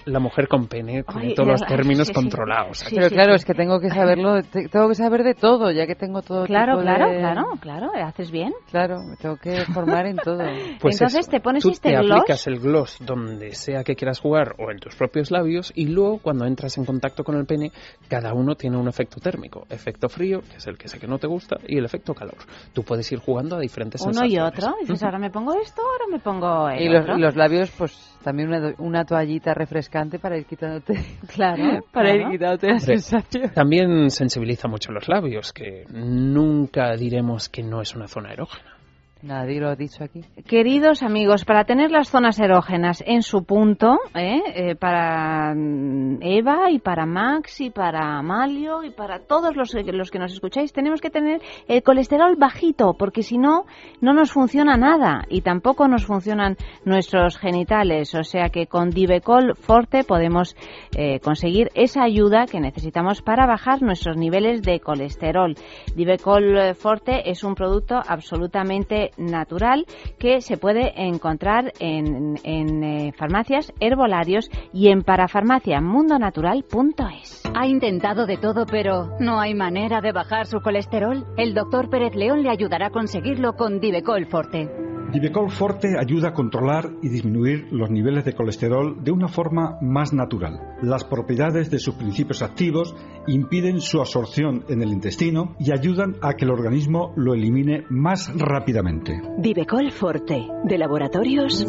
[0.07, 2.85] La, mujer con pene tiene todos los términos controlados.
[2.91, 6.23] Pero claro, es que tengo que saberlo, tengo que saber de todo, ya que tengo
[6.23, 7.19] todo Claro, tipo claro, de...
[7.19, 8.53] claro, claro, haces bien.
[8.71, 10.39] Claro, me tengo que formar en todo.
[10.81, 12.21] Pues Entonces te pones Tú este te gloss.
[12.21, 16.19] aplicas el gloss donde sea que quieras jugar o en tus propios labios y luego
[16.19, 17.73] cuando entras en contacto con el pene,
[18.09, 19.67] cada uno tiene un efecto térmico.
[19.69, 22.37] Efecto frío, que es el que sé que no te gusta, y el efecto calor.
[22.73, 24.75] Tú puedes ir jugando a diferentes Uno y otro.
[24.81, 28.49] Dices, ahora me pongo esto, ahora me pongo el Y los, los labios, pues también
[28.49, 30.95] una, una toallita refrescante para ir quitándote.
[31.35, 31.81] Claro.
[31.93, 33.51] para ir quitándote la sensación.
[33.51, 38.78] También sensibiliza mucho los labios, que nunca diremos que no es una zona erógena.
[39.23, 40.23] Nadie lo ha dicho aquí.
[40.47, 44.41] Queridos amigos, para tener las zonas erógenas en su punto, ¿eh?
[44.55, 50.11] Eh, para mm, Eva y para Max y para Amalio y para todos los, los
[50.13, 53.65] que nos escucháis, tenemos que tener el colesterol bajito, porque si no,
[54.01, 58.15] no nos funciona nada y tampoco nos funcionan nuestros genitales.
[58.15, 60.55] O sea que con Divecol Forte podemos
[60.97, 65.57] eh, conseguir esa ayuda que necesitamos para bajar nuestros niveles de colesterol.
[65.97, 69.87] Divecol Forte es un producto absolutamente natural
[70.19, 77.43] que se puede encontrar en, eh, farmacias, herbolarios y en parafarmaciamundonatural.es.
[77.55, 81.27] Ha intentado de todo, pero no hay manera de bajar su colesterol.
[81.37, 84.88] El doctor Pérez León le ayudará a conseguirlo con Divecol Forte.
[85.13, 90.13] Divecol Forte ayuda a controlar y disminuir los niveles de colesterol de una forma más
[90.13, 90.77] natural.
[90.83, 92.95] Las propiedades de sus principios activos
[93.27, 98.31] impiden su absorción en el intestino y ayudan a que el organismo lo elimine más
[98.37, 99.19] rápidamente.
[99.39, 101.65] Divecol Forte, de laboratorios.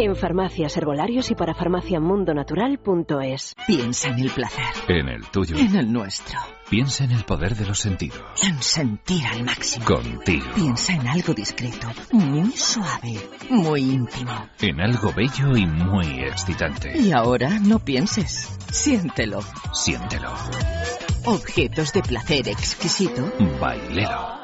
[0.00, 3.56] En farmacias, herbolarios y para farmaciamundonatural.es.
[3.66, 4.64] Piensa en el placer.
[4.86, 5.56] En el tuyo.
[5.56, 6.38] En el nuestro.
[6.70, 8.20] Piensa en el poder de los sentidos.
[8.44, 9.84] En sentir al máximo.
[9.84, 10.46] Contigo.
[10.54, 13.18] Piensa en algo discreto, muy suave,
[13.50, 14.30] muy íntimo.
[14.60, 16.96] En algo bello y muy excitante.
[16.96, 18.56] Y ahora no pienses.
[18.70, 19.40] Siéntelo.
[19.72, 20.30] Siéntelo.
[21.24, 23.32] Objetos de placer exquisito.
[23.60, 24.37] Bailelo.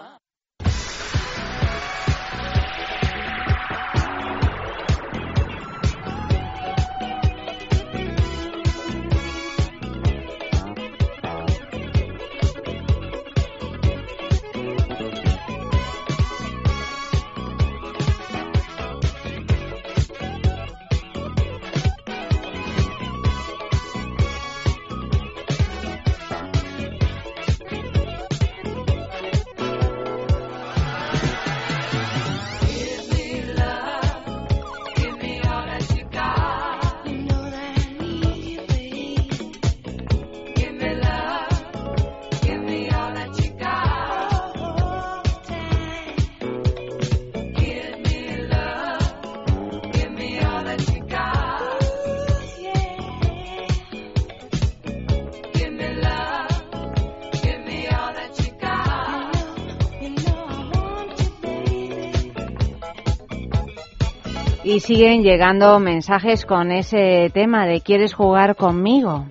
[64.85, 69.26] Siguen llegando mensajes con ese tema de ¿quieres jugar conmigo?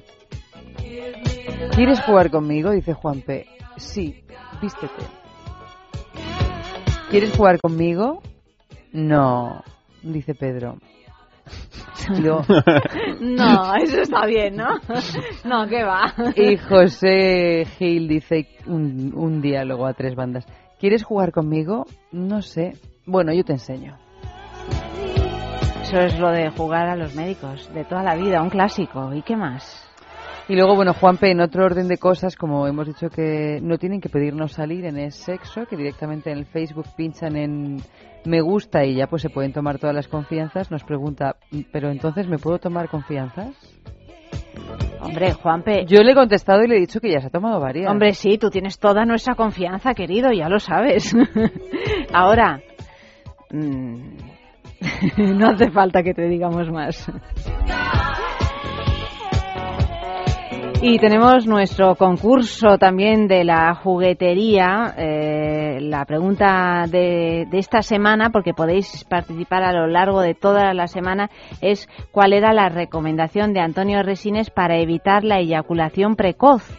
[1.76, 2.72] ¿Quieres jugar conmigo?
[2.72, 3.46] Dice Juan P.
[3.78, 4.24] Sí,
[4.60, 5.04] vístete.
[7.12, 8.24] ¿Quieres jugar conmigo?
[8.94, 9.64] No,
[10.02, 10.78] dice Pedro.
[13.22, 14.80] no, eso está bien, ¿no?
[15.46, 16.16] no, ¿qué va?
[16.36, 20.48] Y José Gil dice un, un diálogo a tres bandas.
[20.80, 21.86] ¿Quieres jugar conmigo?
[22.12, 22.74] No sé.
[23.06, 24.03] Bueno, yo te enseño.
[25.94, 29.14] Eso es lo de jugar a los médicos, de toda la vida, un clásico.
[29.14, 29.88] ¿Y qué más?
[30.48, 34.02] Y luego, bueno, Juanpe, en otro orden de cosas, como hemos dicho que no tienen
[34.02, 37.78] que pedirnos salir en el sexo, que directamente en el Facebook pinchan en
[38.26, 41.36] me gusta y ya pues se pueden tomar todas las confianzas, nos pregunta,
[41.72, 43.52] ¿pero entonces me puedo tomar confianzas?
[45.00, 45.86] Hombre, Juanpe.
[45.86, 47.92] Yo le he contestado y le he dicho que ya se ha tomado varias.
[47.92, 51.16] Hombre, sí, tú tienes toda nuestra confianza, querido, ya lo sabes.
[52.14, 52.62] Ahora,
[53.52, 54.33] mm,
[55.18, 57.12] no hace falta que te digamos más.
[60.86, 64.94] Y tenemos nuestro concurso también de la juguetería.
[64.98, 70.74] Eh, la pregunta de, de, esta semana, porque podéis participar a lo largo de toda
[70.74, 71.30] la semana,
[71.62, 76.70] es cuál era la recomendación de Antonio Resines para evitar la eyaculación precoz.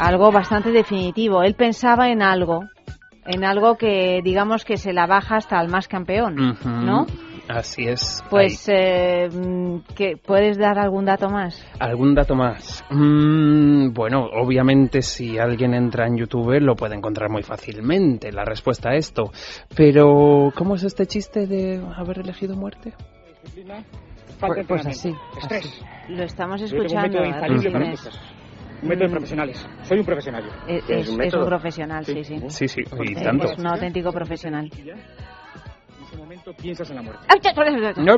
[0.00, 1.44] Algo bastante definitivo.
[1.44, 2.64] Él pensaba en algo,
[3.30, 7.06] en algo que digamos que se la baja hasta el más campeón, ¿no?
[7.48, 8.22] Así es.
[8.30, 9.28] Pues, eh,
[10.24, 11.66] ¿puedes dar algún dato más?
[11.80, 12.84] ¿Algún dato más?
[12.90, 18.90] Mm, bueno, obviamente si alguien entra en YouTube lo puede encontrar muy fácilmente, la respuesta
[18.90, 19.32] a esto.
[19.74, 22.94] Pero, ¿cómo es este chiste de haber elegido muerte?
[24.38, 25.82] Pues, pues así, Estrés.
[26.08, 27.20] Lo estamos escuchando.
[28.82, 29.68] Un método de profesionales.
[29.82, 30.44] Soy un profesional.
[30.66, 32.40] Es, es, un, es un, profesional, sí, sí.
[32.48, 33.52] Sí, sí, y tanto.
[33.52, 34.70] Es un auténtico profesional
[36.30, 37.26] momento piensas en la muerte.
[37.98, 38.14] No,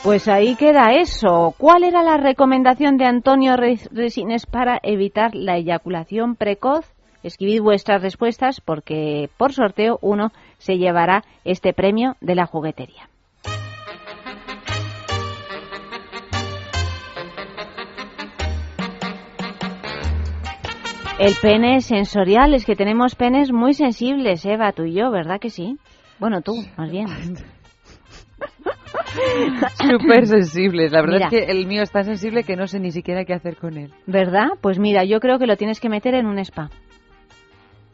[0.05, 1.55] Pues ahí queda eso.
[1.57, 6.85] ¿Cuál era la recomendación de Antonio Resines para evitar la eyaculación precoz?
[7.23, 13.09] Escribid vuestras respuestas porque por sorteo uno se llevará este premio de la juguetería.
[21.19, 25.49] El pene sensorial, es que tenemos penes muy sensibles, Eva, tú y yo, ¿verdad que
[25.49, 25.79] sí?
[26.19, 27.07] Bueno, tú, más bien.
[29.81, 30.93] Súper sensibles.
[30.93, 33.35] La verdad es que el mío es tan sensible que no sé ni siquiera qué
[33.35, 33.93] hacer con él.
[34.07, 34.49] ¿Verdad?
[34.61, 36.71] Pues mira, yo creo que lo tienes que meter en un spa.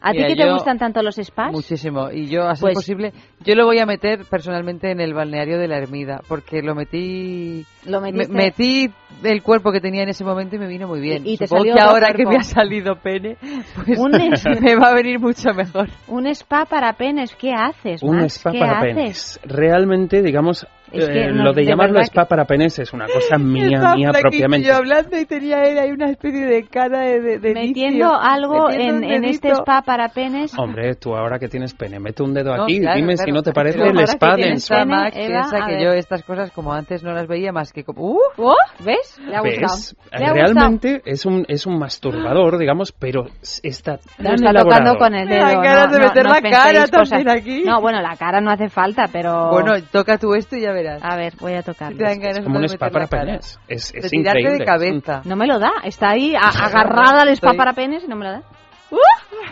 [0.00, 1.52] ¿A ti que te gustan tanto los spas?
[1.52, 2.10] Muchísimo.
[2.10, 3.12] Y yo, a ser pues posible,
[3.44, 7.64] yo lo voy a meter personalmente en el balneario de la Ermida, porque lo metí...
[7.84, 8.90] ¿Lo metí
[9.22, 11.26] el cuerpo que tenía en ese momento y me vino muy bien.
[11.26, 13.36] Y, te Supongo que ahora que me ha salido pene,
[13.84, 13.98] pues
[14.60, 15.88] me va a venir mucho mejor.
[16.08, 19.40] Un spa para penes, ¿qué haces, Un spa para penes.
[19.44, 24.68] Realmente, digamos, Eh, lo de, llamarlo spa para penes es una cosa mía, mía propiamente.
[24.68, 29.04] Yo hablando y tenía él ahí una especie de cara de, de, Metiendo algo en,
[29.04, 30.52] en, este spa para penes.
[30.58, 33.52] Hombre, tú ahora que tienes pene, mete un dedo aquí y dime si no te
[33.52, 34.54] parece el spa de
[34.86, 38.02] Max piensa que yo estas cosas como antes no las veía más que como...
[38.02, 38.18] ¡Uh!
[38.36, 39.18] Oh, ¿Ves?
[39.24, 39.96] Le ha ¿Ves?
[40.10, 43.26] Realmente es un, es un masturbador, digamos, pero
[43.62, 45.40] está tan está tocando con el dedo.
[45.40, 47.62] La cara de meter la cara también aquí.
[47.64, 49.50] No, bueno, la cara no hace falta, pero...
[49.50, 51.02] Bueno, toca tú esto y ya verás.
[51.02, 51.92] A ver, voy a tocar.
[51.92, 53.58] Es como un spa para penes.
[53.68, 54.58] Es, es increíble.
[54.58, 55.22] de cabeza.
[55.24, 55.72] No me lo da.
[55.84, 58.42] Está ahí agarrada al spa para penes y no me lo da.
[58.90, 58.98] ¡Uh!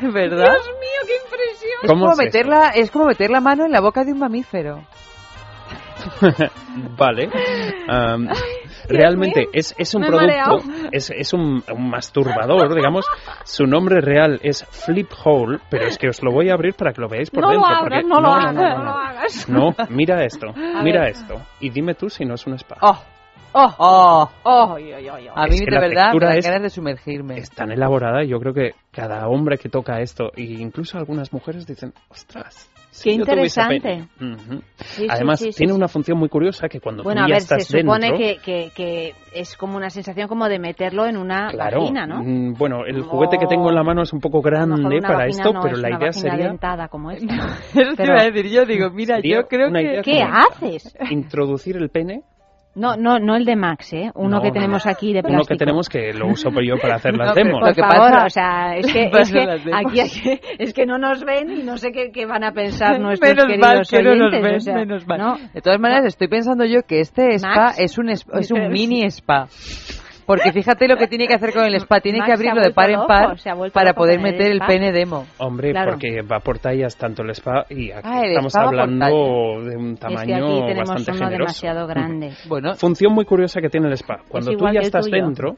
[0.12, 0.46] ¿Verdad?
[0.50, 1.78] Dios mío, qué impresión.
[1.82, 4.82] Es como, meter la, es como meter la mano en la boca de un mamífero.
[6.96, 7.28] vale.
[8.88, 10.58] Realmente es, es, un producto,
[10.92, 13.06] es, es un, masturbador, digamos.
[13.44, 16.92] Su nombre real es Flip Hole, pero es que os lo voy a abrir para
[16.92, 17.68] que lo veáis por no dentro.
[17.68, 19.48] Lo abras, no, lo hagas, no, lo hagas.
[19.48, 21.40] No, mira esto, mira esto.
[21.60, 22.76] Y dime tú si no es un spa.
[22.80, 22.98] Oh.
[23.50, 24.76] Oh, oh, oh,
[25.34, 27.38] A mí de verdad me ganas de sumergirme.
[27.38, 31.32] Es tan elaborada y yo creo que cada hombre que toca esto, e incluso algunas
[31.32, 32.70] mujeres dicen, ostras,
[33.02, 34.04] Qué interesante.
[35.08, 38.12] Además, tiene una función muy curiosa que cuando bueno, tú ya a ver, se supone
[38.42, 42.22] que, que, es como una sensación como de meterlo en una vagina, ¿no?
[42.22, 45.52] Mm, bueno, el juguete que tengo en la mano es un poco grande para esto,
[45.62, 46.56] pero la idea sería...
[46.90, 47.34] como esta.
[47.74, 50.00] Eso te iba a decir yo, digo, mira, yo creo que...
[50.02, 50.96] ¿Qué haces?
[51.10, 52.22] Introducir el pene
[52.78, 54.10] no, no, no el de Max, ¿eh?
[54.14, 55.42] Uno que tenemos aquí de plástico.
[55.42, 57.60] Uno que tenemos que lo uso yo para hacer las demos.
[57.60, 59.40] Por favor, o sea, es que, es que
[59.72, 63.00] aquí hay es que no nos ven y no sé qué, qué van a pensar
[63.00, 65.18] nuestros menos queridos mal que no nos ven, menos mal.
[65.18, 65.36] ¿no?
[65.52, 69.48] De todas maneras, estoy pensando yo que este spa es un, es un mini spa.
[70.28, 72.02] Porque fíjate lo que tiene que hacer con el spa.
[72.02, 73.34] Tiene que abrirlo de par en par
[73.72, 75.24] para poder meter el, pene demo.
[75.38, 79.06] Hombre, porque va por tallas tanto el spa y aquí ah, estamos hablando
[79.62, 81.38] de un tamaño es que aquí tenemos bastante uno generoso.
[81.38, 82.32] demasiado grande.
[82.46, 84.18] Bueno, función muy curiosa que tiene el spa.
[84.28, 85.56] Cuando tú ya estás dentro,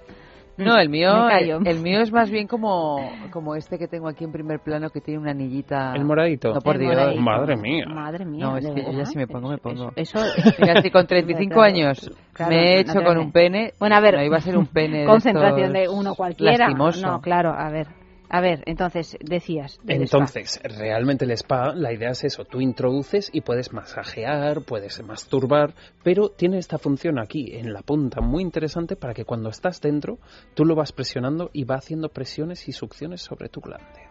[0.61, 1.29] no, el mío,
[1.65, 2.99] el, mío es más bien como,
[3.31, 5.93] como este que tengo aquí en primer plano que tiene una anillita.
[5.95, 6.55] El moradito.
[6.55, 7.17] No, por Dios.
[7.19, 7.87] Madre mía.
[7.89, 8.45] Madre mía.
[8.45, 9.93] No, es que ya si me pongo, me pongo.
[9.97, 10.19] Eso.
[10.57, 12.11] Fíjate, si con 35 años
[12.49, 13.73] me he hecho con un pene.
[13.79, 14.15] Bueno, a ver.
[14.15, 15.05] No iba a ser un pene.
[15.05, 16.67] Concentración de, uno cualquiera.
[16.67, 17.07] Lastimoso.
[17.07, 18.00] No, claro, a ver.
[18.33, 19.81] A ver, entonces, decías.
[19.89, 25.75] Entonces, realmente el spa, la idea es eso, tú introduces y puedes masajear, puedes masturbar,
[26.05, 30.21] pero tiene esta función aquí en la punta muy interesante para que cuando estás dentro,
[30.55, 34.09] tú lo vas presionando y va haciendo presiones y succiones sobre tu glande.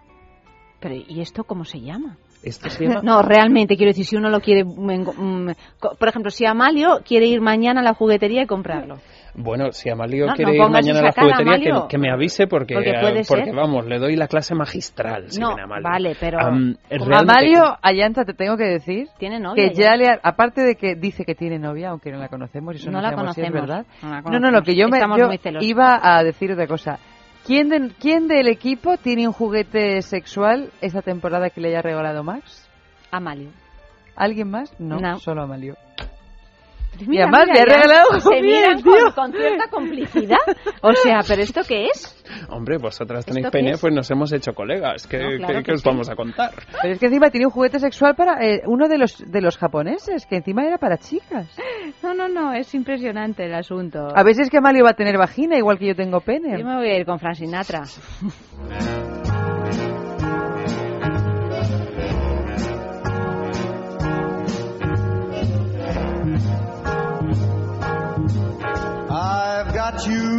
[0.82, 2.18] Pero, ¿y esto cómo se llama?
[2.42, 3.02] ¿Esto se llama?
[3.04, 4.64] No, realmente, quiero decir, si uno lo quiere...
[4.64, 5.52] Mm,
[5.98, 8.98] por ejemplo, si Amalio quiere ir mañana a la juguetería y comprarlo.
[9.36, 12.76] Bueno, si Amalio quiere ir mañana a la juguetería, que, me avise porque,
[13.28, 15.30] porque, vamos, le doy la clase magistral.
[15.30, 15.84] Si no, Amalio.
[15.84, 16.40] vale, pero...
[16.40, 21.26] Amalio Ayanta, te tengo que decir ¿Tiene novia que ya, le aparte de que dice
[21.26, 23.86] que tiene novia, aunque no la conocemos, eso no, la conocemos, verdad.
[24.02, 25.00] No, no, lo que yo me
[25.62, 27.00] iba a decir otra cosa.
[27.50, 32.70] ¿Quién, ¿Quién del equipo tiene un juguete sexual esta temporada que le haya regalado Max?
[33.10, 33.50] Amalio.
[34.16, 34.72] ¿Alguien más?
[34.80, 35.76] No, solo Amalio
[37.00, 38.82] y además le ha regalado se miran
[39.14, 40.38] con, cierta complicidad.
[40.82, 42.19] O sea, ¿pero esto qué es?
[42.60, 45.08] Hombre, vosotras tenéis pene, pues nos hemos hecho colegas.
[45.08, 45.40] ¿Qué,
[45.74, 46.52] os vamos a contar?
[46.82, 49.58] Pero es que encima tiene un juguete sexual para eh, uno de los, de los
[49.58, 51.58] japoneses, que encima era para chicas.
[52.04, 54.10] No, no, no, es impresionante el asunto.
[54.14, 56.60] A veces que Mario va a tener vagina, igual que yo tengo pene.
[56.60, 57.84] Yo me voy a ir con Fran Sinatra.
[69.92, 70.39] got you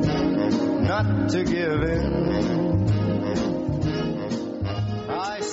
[0.91, 2.60] not to give in.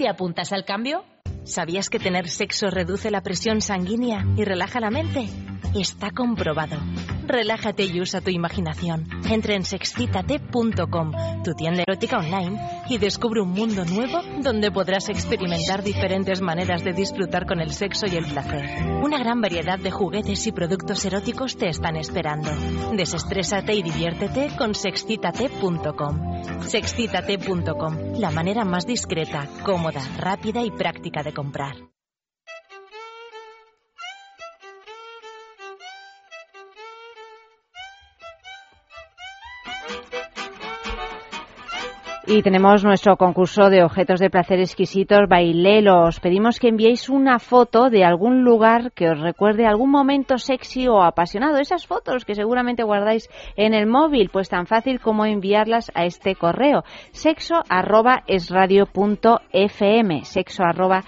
[0.00, 1.04] ¿Te apuntas al cambio?
[1.44, 5.28] ¿Sabías que tener sexo reduce la presión sanguínea y relaja la mente?
[5.74, 6.76] Está comprobado.
[7.28, 9.06] Relájate y usa tu imaginación.
[9.30, 11.12] Entra en sexcitate.com,
[11.44, 16.92] tu tienda erótica online, y descubre un mundo nuevo donde podrás experimentar diferentes maneras de
[16.92, 18.66] disfrutar con el sexo y el placer.
[19.04, 22.50] Una gran variedad de juguetes y productos eróticos te están esperando.
[22.92, 26.62] Desestrésate y diviértete con sexcitate.com.
[26.62, 31.76] Sexcitate.com, la manera más discreta, cómoda, rápida y práctica de comprar.
[42.32, 46.04] Y tenemos nuestro concurso de objetos de placer exquisitos, Bailelo.
[46.04, 50.86] Os pedimos que enviéis una foto de algún lugar que os recuerde algún momento sexy
[50.86, 51.58] o apasionado.
[51.58, 56.36] Esas fotos que seguramente guardáis en el móvil, pues tan fácil como enviarlas a este
[56.36, 56.84] correo.
[57.10, 58.22] Sexo arroba
[60.22, 61.02] Sexo arroba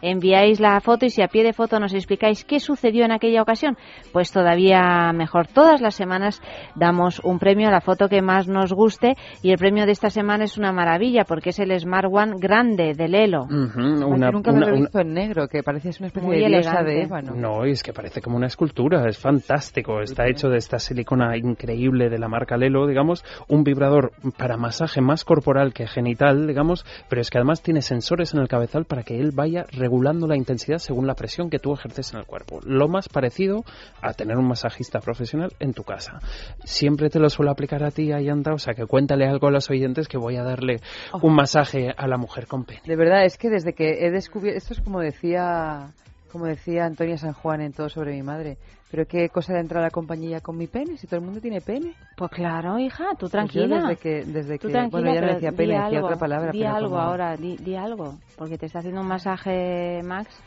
[0.00, 3.42] Enviáis la foto y si a pie de foto nos explicáis qué sucedió en aquella
[3.42, 3.76] ocasión,
[4.12, 5.48] pues todavía mejor.
[5.48, 6.40] Todas las semanas
[6.76, 9.16] damos un premio a la foto que más nos guste
[9.50, 13.08] el premio de esta semana es una maravilla porque es el Smart One grande de
[13.08, 13.46] Lelo.
[13.46, 17.34] nunca me lo he visto en negro, que parece una especie de diosa de ébano.
[17.34, 20.00] No, es que parece como una escultura, es fantástico.
[20.00, 25.00] Está hecho de esta silicona increíble de la marca Lelo, digamos, un vibrador para masaje
[25.00, 29.02] más corporal que genital, digamos, pero es que además tiene sensores en el cabezal para
[29.02, 32.60] que él vaya regulando la intensidad según la presión que tú ejerces en el cuerpo.
[32.64, 33.64] Lo más parecido
[34.02, 36.20] a tener un masajista profesional en tu casa.
[36.64, 39.70] Siempre te lo suelo aplicar a ti, Ayanta, o sea que cuéntale algo con los
[39.70, 40.80] oyentes que voy a darle
[41.22, 42.82] un masaje a la mujer con pene.
[42.84, 45.92] De verdad, es que desde que he descubierto, esto es como decía,
[46.32, 48.58] como decía Antonia San Juan en todo sobre mi madre,
[48.90, 51.40] pero qué cosa de entrar a la compañía con mi pene, si todo el mundo
[51.40, 51.94] tiene pene.
[52.16, 53.82] Pues claro, hija, tú pues tranquila.
[53.82, 56.52] desde que, desde que bueno, ya no decía pene, decía otra palabra.
[56.52, 60.42] Di algo ahora, di, di, algo, porque te está haciendo un masaje, Max.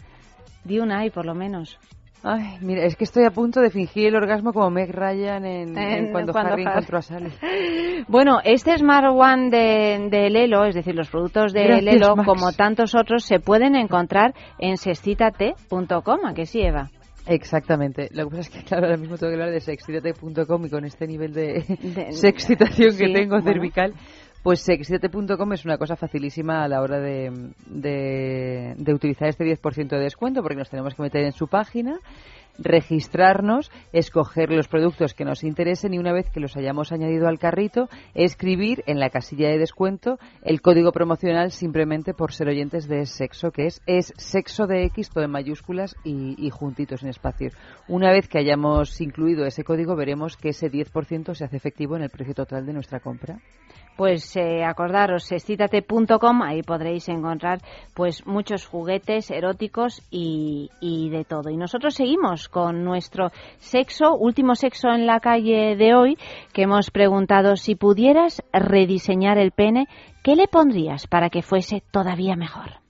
[0.64, 1.80] Di una ahí, por lo menos.
[2.24, 6.12] Ay, mira, es que estoy a punto de fingir el orgasmo como Meg Ryan en,
[6.12, 7.32] cuando, Harry encontró a Sally.
[8.08, 13.24] Bueno, este Smart One de, Lelo, es decir, los productos de Lelo, como tantos otros,
[13.24, 16.90] se pueden encontrar en sexcitate.com, ¿a que sí, Eva?
[17.28, 18.10] Exactamente.
[18.12, 20.86] Lo que pasa es que, claro, ahora mismo tengo que hablar de sexcitate.com y con
[20.86, 21.62] este nivel de,
[22.12, 23.94] sexcitación que tengo cervical,
[24.44, 30.00] pues sexyete.com es una cosa facilísima a la hora de, de, utilizar este 10% de
[30.00, 32.00] descuento porque nos tenemos que meter en su página
[32.58, 37.40] registrarnos, escoger los productos que nos interesen y una vez que los hayamos añadido al
[37.40, 43.06] carrito, escribir en la casilla de descuento el código promocional simplemente por ser oyentes de
[43.06, 47.54] sexo, que es, es sexo de X, todo en mayúsculas y, juntitos en espacios.
[47.88, 52.04] Una vez que hayamos incluido ese código, veremos que ese 10% se hace efectivo en
[52.04, 53.40] el precio total de nuestra compra
[53.98, 57.60] pues eh, acordaros, excítate.com, ahí podréis encontrar
[57.94, 61.52] pues muchos juguetes eróticos y, y, de todo.
[61.52, 66.18] Y nosotros seguimos con nuestro sexo, último sexo en la calle de hoy,
[66.54, 69.88] que hemos preguntado si pudieras rediseñar el pene,
[70.24, 72.82] ¿qué le pondrías para que fuese todavía mejor?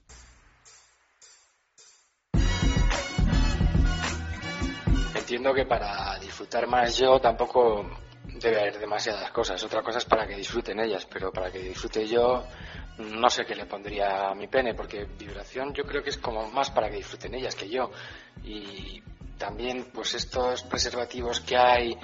[5.14, 7.86] Entiendo que para disfrutar más yo tampoco
[8.42, 9.62] debe haber demasiadas cosas.
[9.64, 12.44] Otra cosa es para que disfruten ellas, pero para que disfrute yo,
[12.98, 16.50] no sé qué le pondría a mi pene, porque vibración yo creo que es como
[16.50, 17.90] más para que disfruten ellas que yo.
[18.44, 19.02] Y
[19.38, 21.96] también, pues estos preservativos que hay,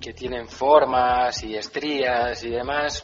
[0.00, 3.02] que tienen formas y estrías y demás,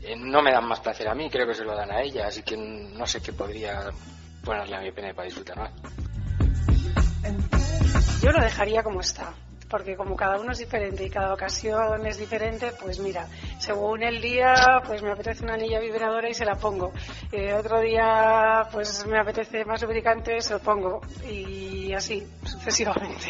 [0.00, 2.26] eh, no me dan más placer a mí, creo que se lo dan a ellas,
[2.26, 3.90] así que no sé qué podría
[4.44, 5.72] ponerle a mi pene para disfrutar más.
[8.22, 9.34] Yo lo dejaría como está
[9.72, 13.26] porque como cada uno es diferente y cada ocasión es diferente, pues mira,
[13.58, 16.92] según el día, pues me apetece una anilla vibradora y se la pongo.
[17.32, 21.00] Eh, otro día, pues me apetece más lubricante, se lo pongo.
[21.26, 23.28] Y así, sucesivamente.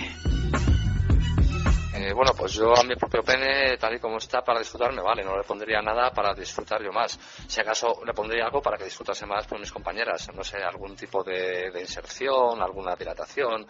[1.95, 5.23] Eh, bueno, pues yo a mi propio pene, tal y como está, para disfrutarme, vale,
[5.23, 7.17] no le pondría nada para disfrutar yo más.
[7.47, 10.97] Si acaso le pondría algo para que disfrutase más con mis compañeras, no sé, algún
[10.97, 13.65] tipo de, de inserción, alguna dilatación,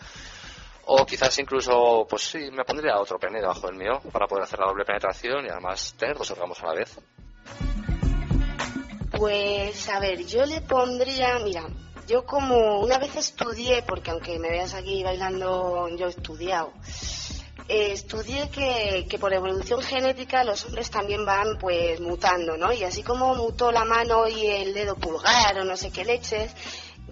[0.87, 4.59] o quizás incluso, pues sí, me pondría otro pene debajo del mío para poder hacer
[4.59, 6.99] la doble penetración y además tener dos órganos a la vez.
[9.17, 11.67] Pues a ver, yo le pondría, mira,
[12.09, 16.73] yo como una vez estudié, porque aunque me veas aquí bailando, yo he estudiado,
[17.69, 22.73] eh, estudié que, que, por evolución genética los hombres también van pues mutando, ¿no?
[22.73, 26.53] Y así como mutó la mano y el dedo pulgar o no sé qué leches,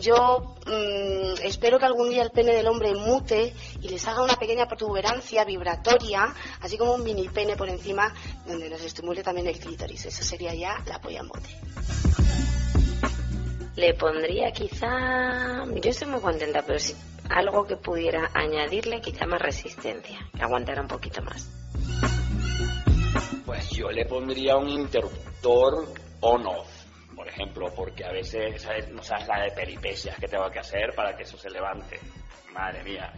[0.00, 4.36] yo mm, espero que algún día el pene del hombre mute y les haga una
[4.36, 8.12] pequeña protuberancia vibratoria, así como un mini pene por encima,
[8.46, 10.06] donde nos estimule también el clítoris.
[10.06, 11.48] Eso sería ya la polla mote.
[13.76, 16.94] Le pondría quizá, yo estoy muy contenta, pero si
[17.30, 21.48] algo que pudiera añadirle quizá más resistencia, que aguantara un poquito más.
[23.46, 25.88] Pues yo le pondría un interruptor
[26.20, 26.68] on-off,
[27.20, 31.14] por ejemplo, porque a veces no sabes la de peripecias que tengo que hacer para
[31.14, 32.00] que eso se levante.
[32.54, 33.12] Madre mía.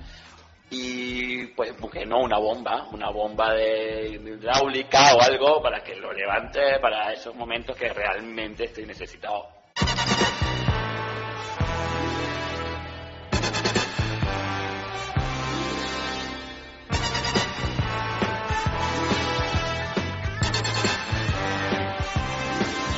[0.71, 6.13] Y pues, porque no una bomba, una bomba de hidráulica o algo para que lo
[6.13, 9.47] levante para esos momentos que realmente estoy necesitado.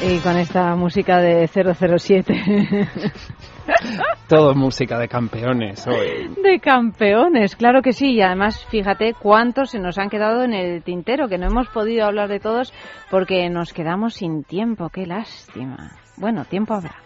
[0.07, 2.35] Y con esta música de 007.
[4.29, 6.29] Todo música de campeones hoy.
[6.43, 8.13] De campeones, claro que sí.
[8.13, 12.05] Y además, fíjate cuántos se nos han quedado en el tintero, que no hemos podido
[12.05, 12.75] hablar de todos
[13.11, 14.91] porque nos quedamos sin tiempo.
[14.91, 15.93] Qué lástima.
[16.19, 16.97] Bueno, tiempo habrá.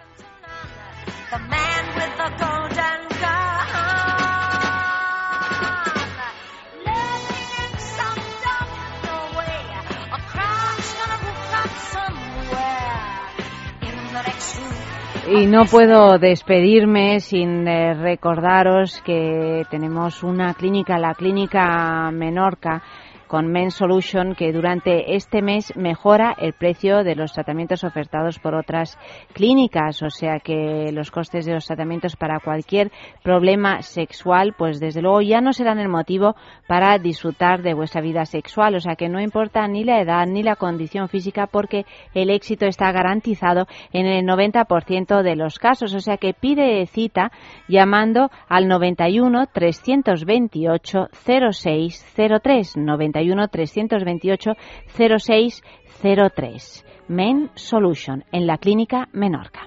[15.31, 22.83] Y no puedo despedirme sin eh, recordaros que tenemos una clínica, la clínica Menorca,
[23.29, 28.55] con Men Solution que durante este mes mejora el precio de los tratamientos ofertados por
[28.55, 28.99] otras
[29.35, 32.91] clínicas, o sea que los costes de los tratamientos para cualquier
[33.23, 36.35] problema sexual, pues desde luego ya no serán el motivo
[36.67, 40.43] para disfrutar de vuestra vida sexual, o sea que no importa ni la edad ni
[40.43, 41.85] la condición física porque
[42.15, 47.31] el éxito está garantizado en el 90% de los casos, o sea que pide cita
[47.69, 53.18] llamando al 91 328 0603 91
[53.49, 54.53] 328
[54.97, 56.85] 0603.
[57.09, 59.67] Men Solution en la clínica Menorca.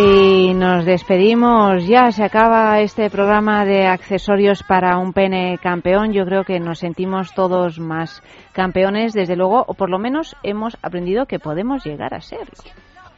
[0.00, 6.12] Y nos despedimos ya, se acaba este programa de accesorios para un pene campeón.
[6.12, 8.22] Yo creo que nos sentimos todos más
[8.52, 12.52] campeones, desde luego, o por lo menos hemos aprendido que podemos llegar a serlo.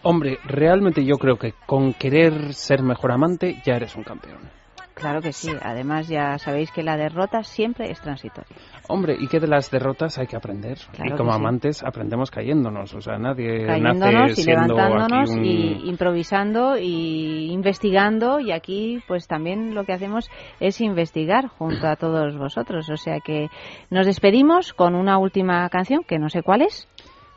[0.03, 4.60] Hombre, realmente yo creo que con querer ser mejor amante ya eres un campeón.
[5.01, 5.51] Claro que sí.
[5.63, 8.55] Además, ya sabéis que la derrota siempre es transitoria.
[8.89, 10.77] Hombre, y que de las derrotas hay que aprender.
[11.03, 12.95] y como amantes aprendemos cayéndonos.
[12.95, 18.41] O sea, nadie cayéndonos y levantándonos y improvisando y investigando.
[18.41, 20.29] Y aquí, pues también lo que hacemos
[20.61, 22.91] es investigar junto a todos vosotros.
[22.91, 23.49] O sea que
[23.89, 26.87] nos despedimos con una última canción que no sé cuál es.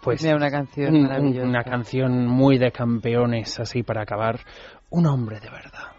[0.02, 4.40] Pues una canción Una canción muy de campeones, así para acabar.
[4.90, 5.93] Un hombre de verdad.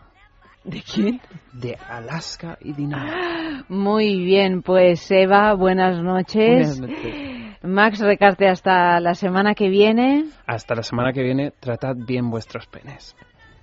[0.64, 1.20] ¿De quién?
[1.52, 3.64] De Alaska y Dinamarca.
[3.68, 6.78] Muy bien, pues Eva, buenas noches.
[6.78, 7.34] Buenas noches.
[7.62, 10.26] Max Recarte, hasta la semana que viene.
[10.46, 13.14] Hasta la semana que viene, tratad bien vuestros penes.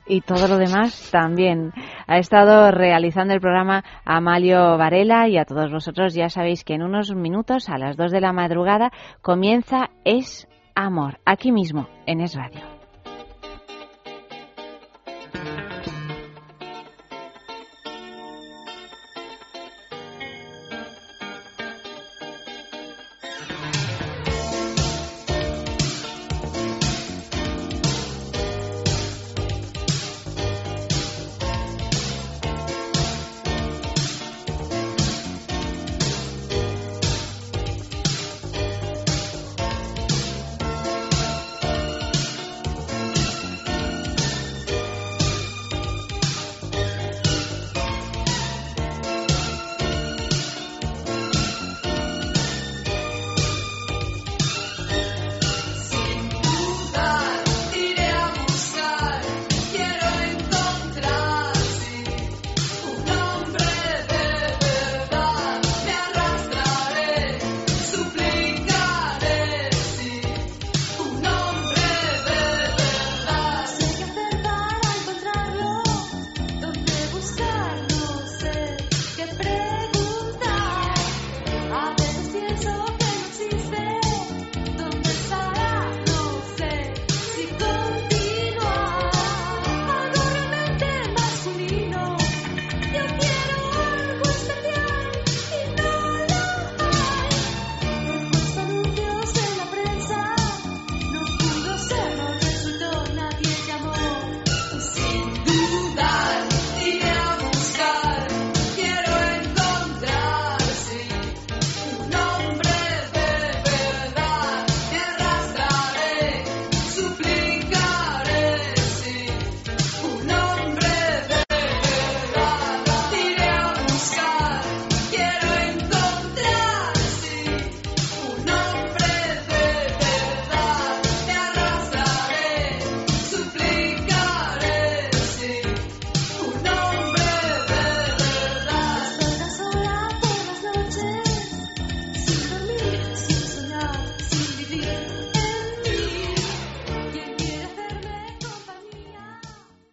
[0.08, 1.72] Y todo lo demás también.
[2.08, 6.82] Ha estado realizando el programa Amalio Varela y a todos vosotros ya sabéis que en
[6.84, 8.92] unos minutos, a las 2 de la madrugada,
[9.22, 12.81] comienza Es Amor, aquí mismo, en Es Radio.